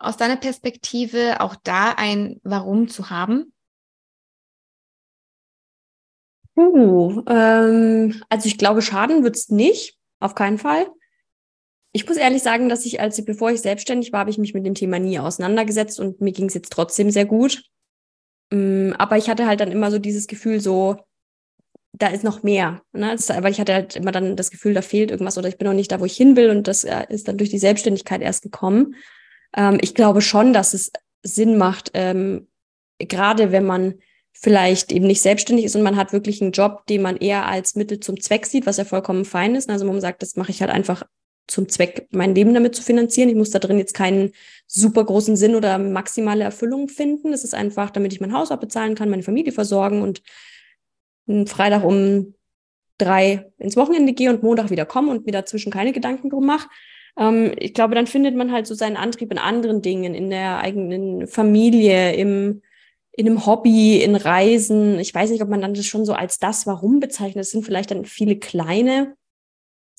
[0.00, 3.52] aus deiner Perspektive auch da ein Warum zu haben?
[6.56, 10.88] Uh, ähm, also ich glaube, schaden wird es nicht, auf keinen Fall.
[11.92, 14.66] Ich muss ehrlich sagen, dass ich, als bevor ich selbstständig war, habe ich mich mit
[14.66, 17.62] dem Thema nie auseinandergesetzt und mir ging es jetzt trotzdem sehr gut.
[18.50, 20.96] Ähm, aber ich hatte halt dann immer so dieses Gefühl, so,
[21.96, 22.82] da ist noch mehr.
[22.92, 23.12] Ne?
[23.12, 25.66] Das, weil ich hatte halt immer dann das Gefühl, da fehlt irgendwas oder ich bin
[25.66, 26.50] noch nicht da, wo ich hin will.
[26.50, 28.96] Und das äh, ist dann durch die Selbstständigkeit erst gekommen.
[29.56, 30.90] Ähm, ich glaube schon, dass es
[31.22, 32.48] Sinn macht, ähm,
[32.98, 33.94] gerade wenn man
[34.32, 37.76] vielleicht eben nicht selbstständig ist und man hat wirklich einen Job, den man eher als
[37.76, 39.70] Mittel zum Zweck sieht, was ja vollkommen fein ist.
[39.70, 41.04] Also man sagt, das mache ich halt einfach
[41.46, 43.28] zum Zweck, mein Leben damit zu finanzieren.
[43.28, 44.32] Ich muss da drin jetzt keinen
[44.66, 47.32] super großen Sinn oder maximale Erfüllung finden.
[47.32, 50.22] Es ist einfach, damit ich mein Haus abbezahlen kann, meine Familie versorgen und
[51.46, 52.34] Freitag um
[52.98, 56.68] drei ins Wochenende gehe und Montag wieder komme und mir dazwischen keine Gedanken drum mache.
[57.18, 60.58] Ähm, ich glaube, dann findet man halt so seinen Antrieb in anderen Dingen, in der
[60.58, 62.62] eigenen Familie, im
[63.16, 64.98] in einem Hobby, in Reisen.
[64.98, 67.44] Ich weiß nicht, ob man dann das schon so als das Warum bezeichnet.
[67.44, 69.14] Es sind vielleicht dann viele kleine.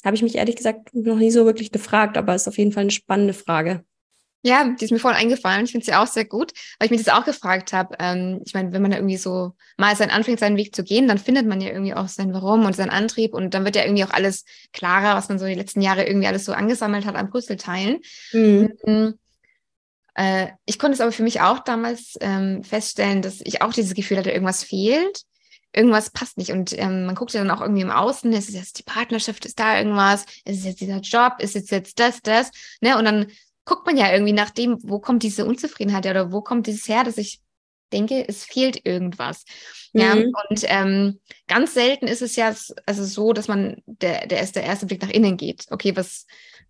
[0.03, 2.82] Habe ich mich ehrlich gesagt noch nie so wirklich gefragt, aber ist auf jeden Fall
[2.82, 3.86] eine spannende Frage.
[4.46, 5.66] Ja, die ist mir voll eingefallen.
[5.66, 7.96] Ich finde sie auch sehr gut, weil ich mir das auch gefragt habe.
[8.00, 11.08] Ähm, ich meine, wenn man da irgendwie so mal sein anfängt, seinen Weg zu gehen,
[11.08, 13.84] dann findet man ja irgendwie auch sein Warum und seinen Antrieb und dann wird ja
[13.84, 17.16] irgendwie auch alles klarer, was man so die letzten Jahre irgendwie alles so angesammelt hat
[17.16, 18.02] an Puzzleteilen.
[18.34, 18.70] Mhm.
[18.86, 19.14] mhm.
[20.14, 23.96] Äh, ich konnte es aber für mich auch damals ähm, feststellen, dass ich auch dieses
[23.96, 25.24] Gefühl hatte, irgendwas fehlt,
[25.74, 26.52] irgendwas passt nicht.
[26.52, 29.43] Und ähm, man guckt ja dann auch irgendwie im Außen, ist es jetzt die Partnerschaft,
[29.46, 32.98] ist da irgendwas, ist es jetzt dieser Job, ist es jetzt das, das, ne?
[32.98, 33.26] Und dann
[33.66, 37.03] guckt man ja irgendwie nach dem, wo kommt diese Unzufriedenheit oder wo kommt dieses her,
[37.03, 37.41] dass ich
[37.91, 39.45] denke, es fehlt irgendwas.
[39.93, 40.01] Mhm.
[40.01, 42.53] Ja, und ähm, ganz selten ist es ja
[42.86, 45.66] also so, dass man der, der, ist der erste Blick nach innen geht.
[45.70, 46.26] Okay, was,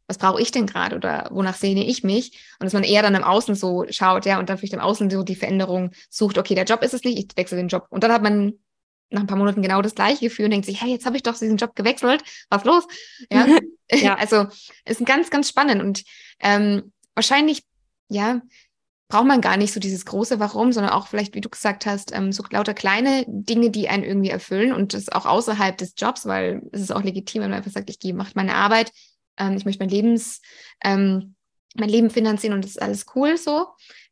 [0.07, 2.37] was brauche ich denn gerade oder wonach sehne ich mich?
[2.59, 5.09] Und dass man eher dann im Außen so schaut, ja, und dann vielleicht im Außen
[5.09, 7.87] so die Veränderung sucht, okay, der Job ist es nicht, ich wechsle den Job.
[7.89, 8.53] Und dann hat man
[9.09, 11.23] nach ein paar Monaten genau das gleiche Gefühl und denkt sich, hey, jetzt habe ich
[11.23, 12.87] doch diesen Job gewechselt, was los?
[13.31, 13.47] Ja,
[13.91, 14.15] ja.
[14.19, 14.47] also
[14.85, 16.03] ist ganz, ganz spannend und
[16.39, 17.63] ähm, wahrscheinlich,
[18.09, 18.41] ja,
[19.07, 22.11] braucht man gar nicht so dieses große Warum, sondern auch vielleicht, wie du gesagt hast,
[22.13, 26.25] ähm, so lauter kleine Dinge, die einen irgendwie erfüllen und das auch außerhalb des Jobs,
[26.25, 28.91] weil es ist auch legitim, wenn man einfach sagt, ich gehe, mache meine Arbeit,
[29.37, 30.41] ähm, ich möchte mein Lebens,
[30.83, 31.35] ähm,
[31.75, 33.67] mein Leben finanzieren und das ist alles cool so,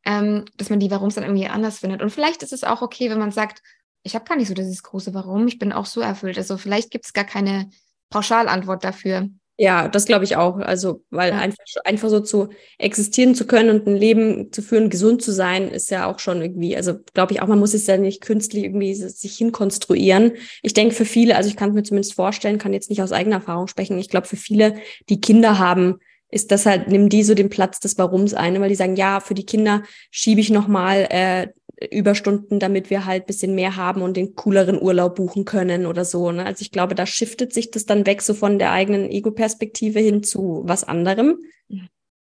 [0.05, 2.01] ähm, dass man die Warums dann irgendwie anders findet.
[2.01, 3.63] Und vielleicht ist es auch okay, wenn man sagt,
[4.03, 6.37] ich habe gar nicht so dieses große Warum, ich bin auch so erfüllt.
[6.37, 7.69] Also vielleicht gibt es gar keine
[8.09, 9.29] Pauschalantwort dafür.
[9.57, 10.57] Ja, das glaube ich auch.
[10.57, 11.37] Also, weil ja.
[11.37, 12.49] einfach, einfach so zu
[12.79, 16.41] existieren zu können und ein Leben zu führen, gesund zu sein, ist ja auch schon
[16.41, 20.33] irgendwie, also glaube ich auch, man muss es ja nicht künstlich irgendwie sich hinkonstruieren.
[20.63, 23.11] Ich denke für viele, also ich kann es mir zumindest vorstellen, kann jetzt nicht aus
[23.11, 23.99] eigener Erfahrung sprechen.
[23.99, 24.75] Ich glaube für viele,
[25.09, 25.99] die Kinder haben,
[26.29, 29.19] ist das halt, nimm die so den Platz des Warums ein, weil die sagen, ja,
[29.19, 31.47] für die Kinder schiebe ich nochmal äh,
[31.91, 36.31] Überstunden, damit wir halt bisschen mehr haben und den cooleren Urlaub buchen können oder so.
[36.31, 36.45] Ne?
[36.45, 40.23] Also ich glaube, da shiftet sich das dann weg so von der eigenen Ego-Perspektive hin
[40.23, 41.39] zu was anderem.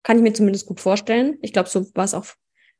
[0.03, 1.37] Kann ich mir zumindest gut vorstellen.
[1.41, 2.25] Ich glaube, so war es auch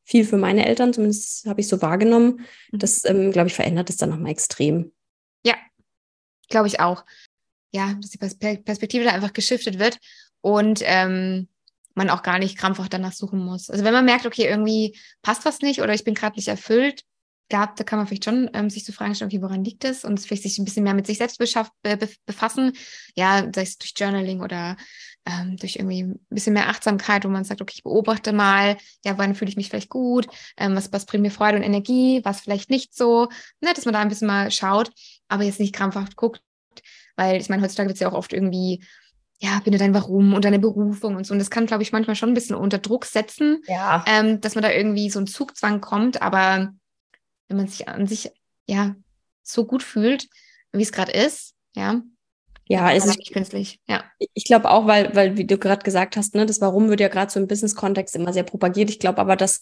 [0.03, 2.45] viel für meine Eltern, zumindest habe ich so wahrgenommen.
[2.71, 2.79] Mhm.
[2.79, 4.91] Das, ähm, glaube ich, verändert es dann nochmal extrem.
[5.45, 5.55] Ja,
[6.49, 7.05] glaube ich auch.
[7.71, 9.99] Ja, dass die Perspektive da einfach geschiftet wird.
[10.41, 11.47] Und ähm,
[11.95, 13.69] man auch gar nicht krampfhaft danach suchen muss.
[13.69, 17.03] Also wenn man merkt, okay, irgendwie passt was nicht oder ich bin gerade nicht erfüllt,
[17.49, 20.05] gab, da kann man vielleicht schon ähm, sich so Fragen stellen, okay, woran liegt es?
[20.05, 22.73] Und vielleicht sich ein bisschen mehr mit sich selbst be befassen.
[23.15, 24.77] Ja, sei es durch Journaling oder
[25.25, 29.17] ähm, durch irgendwie ein bisschen mehr Achtsamkeit, wo man sagt, okay, ich beobachte mal, ja,
[29.17, 30.27] wann fühle ich mich vielleicht gut,
[30.57, 33.27] ähm, was, was bringt mir Freude und Energie, was vielleicht nicht so,
[33.61, 34.91] ne, dass man da ein bisschen mal schaut,
[35.27, 36.41] aber jetzt nicht krampfhaft guckt,
[37.15, 38.83] weil ich meine, heutzutage wird es ja auch oft irgendwie
[39.41, 41.33] ja, finde dein Warum und deine Berufung und so.
[41.33, 44.03] Und das kann, glaube ich, manchmal schon ein bisschen unter Druck setzen, ja.
[44.05, 46.21] ähm, dass man da irgendwie so ein Zugzwang kommt.
[46.21, 46.73] Aber
[47.47, 48.31] wenn man sich an sich
[48.67, 48.95] ja
[49.41, 50.27] so gut fühlt,
[50.73, 52.01] wie es gerade ist, ja.
[52.67, 54.03] Ja, es ist nicht künstlich, ja.
[54.33, 57.07] Ich glaube auch, weil, weil, wie du gerade gesagt hast, ne, das Warum wird ja
[57.07, 58.91] gerade so im Business-Kontext immer sehr propagiert.
[58.91, 59.61] Ich glaube aber, dass,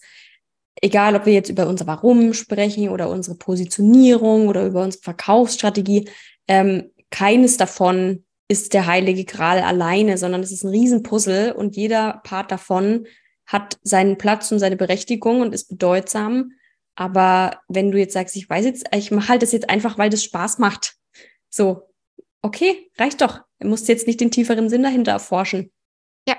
[0.82, 6.10] egal ob wir jetzt über unser Warum sprechen oder unsere Positionierung oder über unsere Verkaufsstrategie,
[6.50, 12.22] ähm, keines davon ist der heilige Gral alleine, sondern es ist ein Riesenpuzzle und jeder
[12.24, 13.08] Part davon
[13.46, 16.52] hat seinen Platz und seine Berechtigung und ist bedeutsam.
[16.96, 20.10] Aber wenn du jetzt sagst, ich weiß jetzt, ich mache halt das jetzt einfach, weil
[20.10, 20.96] das Spaß macht.
[21.50, 21.84] So,
[22.42, 23.42] okay, reicht doch.
[23.60, 25.72] Du musst jetzt nicht den tieferen Sinn dahinter erforschen.
[26.28, 26.36] Ja.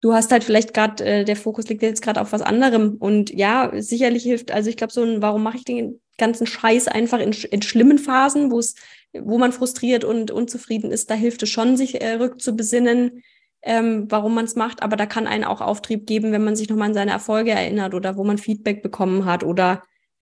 [0.00, 2.96] Du hast halt vielleicht gerade, äh, der Fokus liegt jetzt gerade auf was anderem.
[2.98, 6.88] Und ja, sicherlich hilft, also ich glaube, so ein, warum mache ich den ganzen Scheiß
[6.88, 8.74] einfach in, in schlimmen Phasen, wo es,
[9.12, 13.22] wo man frustriert und unzufrieden ist, da hilft es schon, sich äh, rückzubesinnen,
[13.62, 14.82] ähm, warum man es macht.
[14.82, 17.94] Aber da kann einen auch Auftrieb geben, wenn man sich nochmal an seine Erfolge erinnert
[17.94, 19.82] oder wo man Feedback bekommen hat oder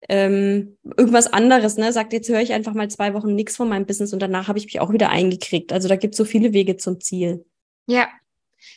[0.09, 1.93] ähm, irgendwas anderes, ne?
[1.93, 4.59] Sagt, jetzt höre ich einfach mal zwei Wochen nichts von meinem Business und danach habe
[4.59, 5.71] ich mich auch wieder eingekriegt.
[5.71, 7.45] Also da gibt es so viele Wege zum Ziel.
[7.87, 8.07] Ja.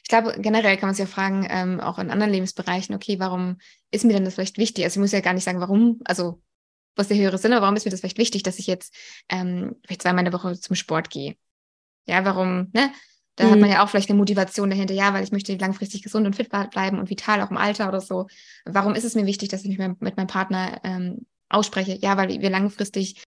[0.02, 3.58] Ich glaube, generell kann man sich ja fragen, ähm, auch in anderen Lebensbereichen, okay, warum
[3.90, 4.84] ist mir denn das vielleicht wichtig?
[4.84, 6.40] Also ich muss ja gar nicht sagen, warum, also
[6.96, 8.94] was der höhere Sinn, warum ist mir das vielleicht wichtig, dass ich jetzt
[9.28, 11.36] ähm, vielleicht zweimal in der Woche zum Sport gehe?
[12.06, 12.90] Ja, warum, ne?
[13.36, 13.50] Da mhm.
[13.50, 16.34] hat man ja auch vielleicht eine Motivation dahinter, ja, weil ich möchte langfristig gesund und
[16.34, 18.26] fit bleiben und vital auch im Alter oder so.
[18.64, 21.98] Warum ist es mir wichtig, dass ich mich mit meinem Partner ähm, ausspreche?
[22.00, 23.22] Ja, weil wir langfristig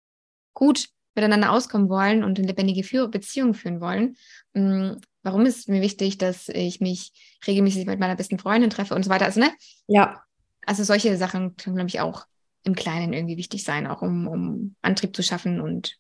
[0.54, 4.16] gut miteinander auskommen wollen und eine lebendige Führ Beziehung führen wollen.
[4.54, 5.00] Mhm.
[5.22, 7.12] Warum ist es mir wichtig, dass ich mich
[7.46, 9.24] regelmäßig mit meiner besten Freundin treffe und so weiter?
[9.24, 9.50] Also, ne?
[9.88, 10.22] Ja.
[10.64, 12.26] Also solche Sachen glaube ich, auch
[12.66, 15.98] im Kleinen irgendwie wichtig sein, auch um, um Antrieb zu schaffen und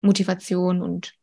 [0.00, 1.14] Motivation und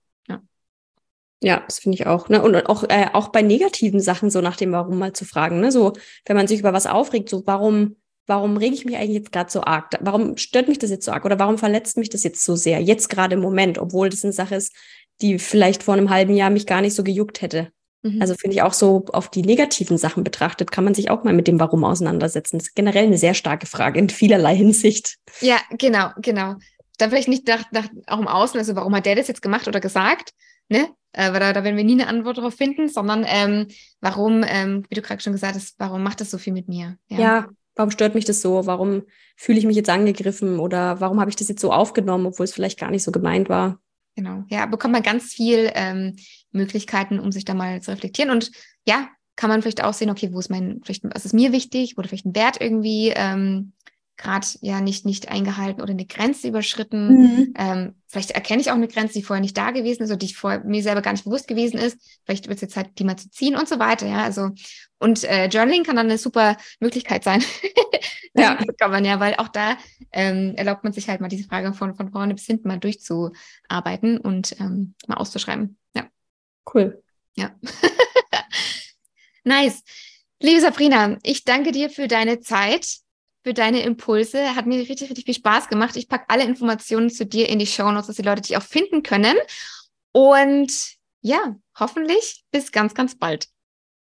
[1.43, 2.29] ja, das finde ich auch.
[2.29, 2.41] Ne?
[2.41, 5.59] Und auch, äh, auch bei negativen Sachen so nach dem Warum mal zu fragen.
[5.59, 5.71] Ne?
[5.71, 5.93] So,
[6.25, 9.49] wenn man sich über was aufregt, so warum, warum rege ich mich eigentlich jetzt gerade
[9.49, 9.97] so arg?
[10.01, 11.25] Warum stört mich das jetzt so arg?
[11.25, 12.79] Oder warum verletzt mich das jetzt so sehr?
[12.79, 14.75] Jetzt gerade im Moment, obwohl das eine Sache ist,
[15.21, 17.71] die vielleicht vor einem halben Jahr mich gar nicht so gejuckt hätte.
[18.03, 18.21] Mhm.
[18.21, 21.33] Also finde ich auch so auf die negativen Sachen betrachtet, kann man sich auch mal
[21.33, 22.57] mit dem Warum auseinandersetzen.
[22.57, 25.17] Das ist generell eine sehr starke Frage in vielerlei Hinsicht.
[25.41, 26.55] Ja, genau, genau.
[26.97, 29.67] Dann vielleicht nicht nach, nach, auch im Außen, also warum hat der das jetzt gemacht
[29.67, 30.31] oder gesagt,
[30.69, 30.89] ne?
[31.13, 33.67] Äh, weil da, da werden wir nie eine Antwort darauf finden, sondern ähm,
[33.99, 36.97] warum, ähm, wie du gerade schon gesagt hast, warum macht das so viel mit mir?
[37.09, 37.19] Ja.
[37.19, 38.65] ja, warum stört mich das so?
[38.65, 39.03] Warum
[39.35, 42.53] fühle ich mich jetzt angegriffen oder warum habe ich das jetzt so aufgenommen, obwohl es
[42.53, 43.79] vielleicht gar nicht so gemeint war?
[44.15, 46.15] Genau, ja, bekommt man ganz viel ähm,
[46.51, 48.31] Möglichkeiten, um sich da mal zu reflektieren.
[48.31, 48.51] Und
[48.85, 51.97] ja, kann man vielleicht auch sehen, okay, wo ist mein, vielleicht, was ist mir wichtig?
[51.97, 53.13] Oder vielleicht ein Wert irgendwie?
[53.15, 53.73] Ähm,
[54.21, 57.07] gerade ja nicht, nicht eingehalten oder eine Grenze überschritten.
[57.07, 57.53] Mhm.
[57.57, 60.33] Ähm, vielleicht erkenne ich auch eine Grenze, die vorher nicht da gewesen ist oder die
[60.33, 61.97] vor mir selber gar nicht bewusst gewesen ist.
[62.23, 64.07] Vielleicht wird es jetzt Zeit, die mal zu ziehen und so weiter.
[64.07, 64.51] Ja, also
[64.99, 67.43] und äh, Journaling kann dann eine super Möglichkeit sein.
[68.35, 69.77] ja, kann man ja, weil auch da
[70.11, 74.19] ähm, erlaubt man sich halt mal diese Frage von, von vorne bis hinten mal durchzuarbeiten
[74.19, 75.77] und ähm, mal auszuschreiben.
[75.95, 76.07] Ja.
[76.71, 77.01] Cool.
[77.35, 77.55] Ja.
[79.43, 79.83] nice.
[80.39, 83.01] Liebe Sabrina, ich danke dir für deine Zeit
[83.43, 84.55] für deine Impulse.
[84.55, 85.95] Hat mir richtig, richtig viel Spaß gemacht.
[85.95, 88.63] Ich packe alle Informationen zu dir in die Show Notes, dass die Leute dich auch
[88.63, 89.35] finden können.
[90.11, 93.47] Und ja, hoffentlich bis ganz, ganz bald.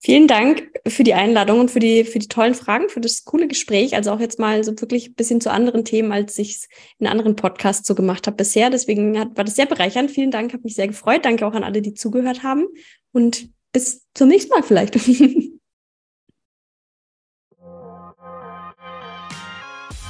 [0.06, 3.48] Vielen Dank für die Einladung und für die, für die tollen Fragen, für das coole
[3.48, 3.96] Gespräch.
[3.96, 6.68] Also auch jetzt mal so wirklich ein bisschen zu anderen Themen, als ich es
[7.00, 8.70] in anderen Podcasts so gemacht habe bisher.
[8.70, 10.12] Deswegen hat, war das sehr bereichernd.
[10.12, 11.26] Vielen Dank, habe mich sehr gefreut.
[11.26, 12.68] Danke auch an alle, die zugehört haben.
[13.14, 14.96] Und bis zum nächsten Mal vielleicht.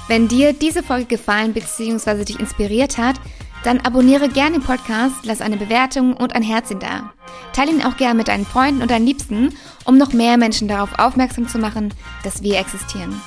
[0.07, 2.25] Wenn dir diese Folge gefallen bzw.
[2.25, 3.15] dich inspiriert hat,
[3.63, 7.13] dann abonniere gerne den Podcast, lass eine Bewertung und ein Herzchen da.
[7.53, 9.53] Teile ihn auch gerne mit deinen Freunden und deinen Liebsten,
[9.85, 11.91] um noch mehr Menschen darauf aufmerksam zu machen,
[12.23, 13.19] dass wir existieren.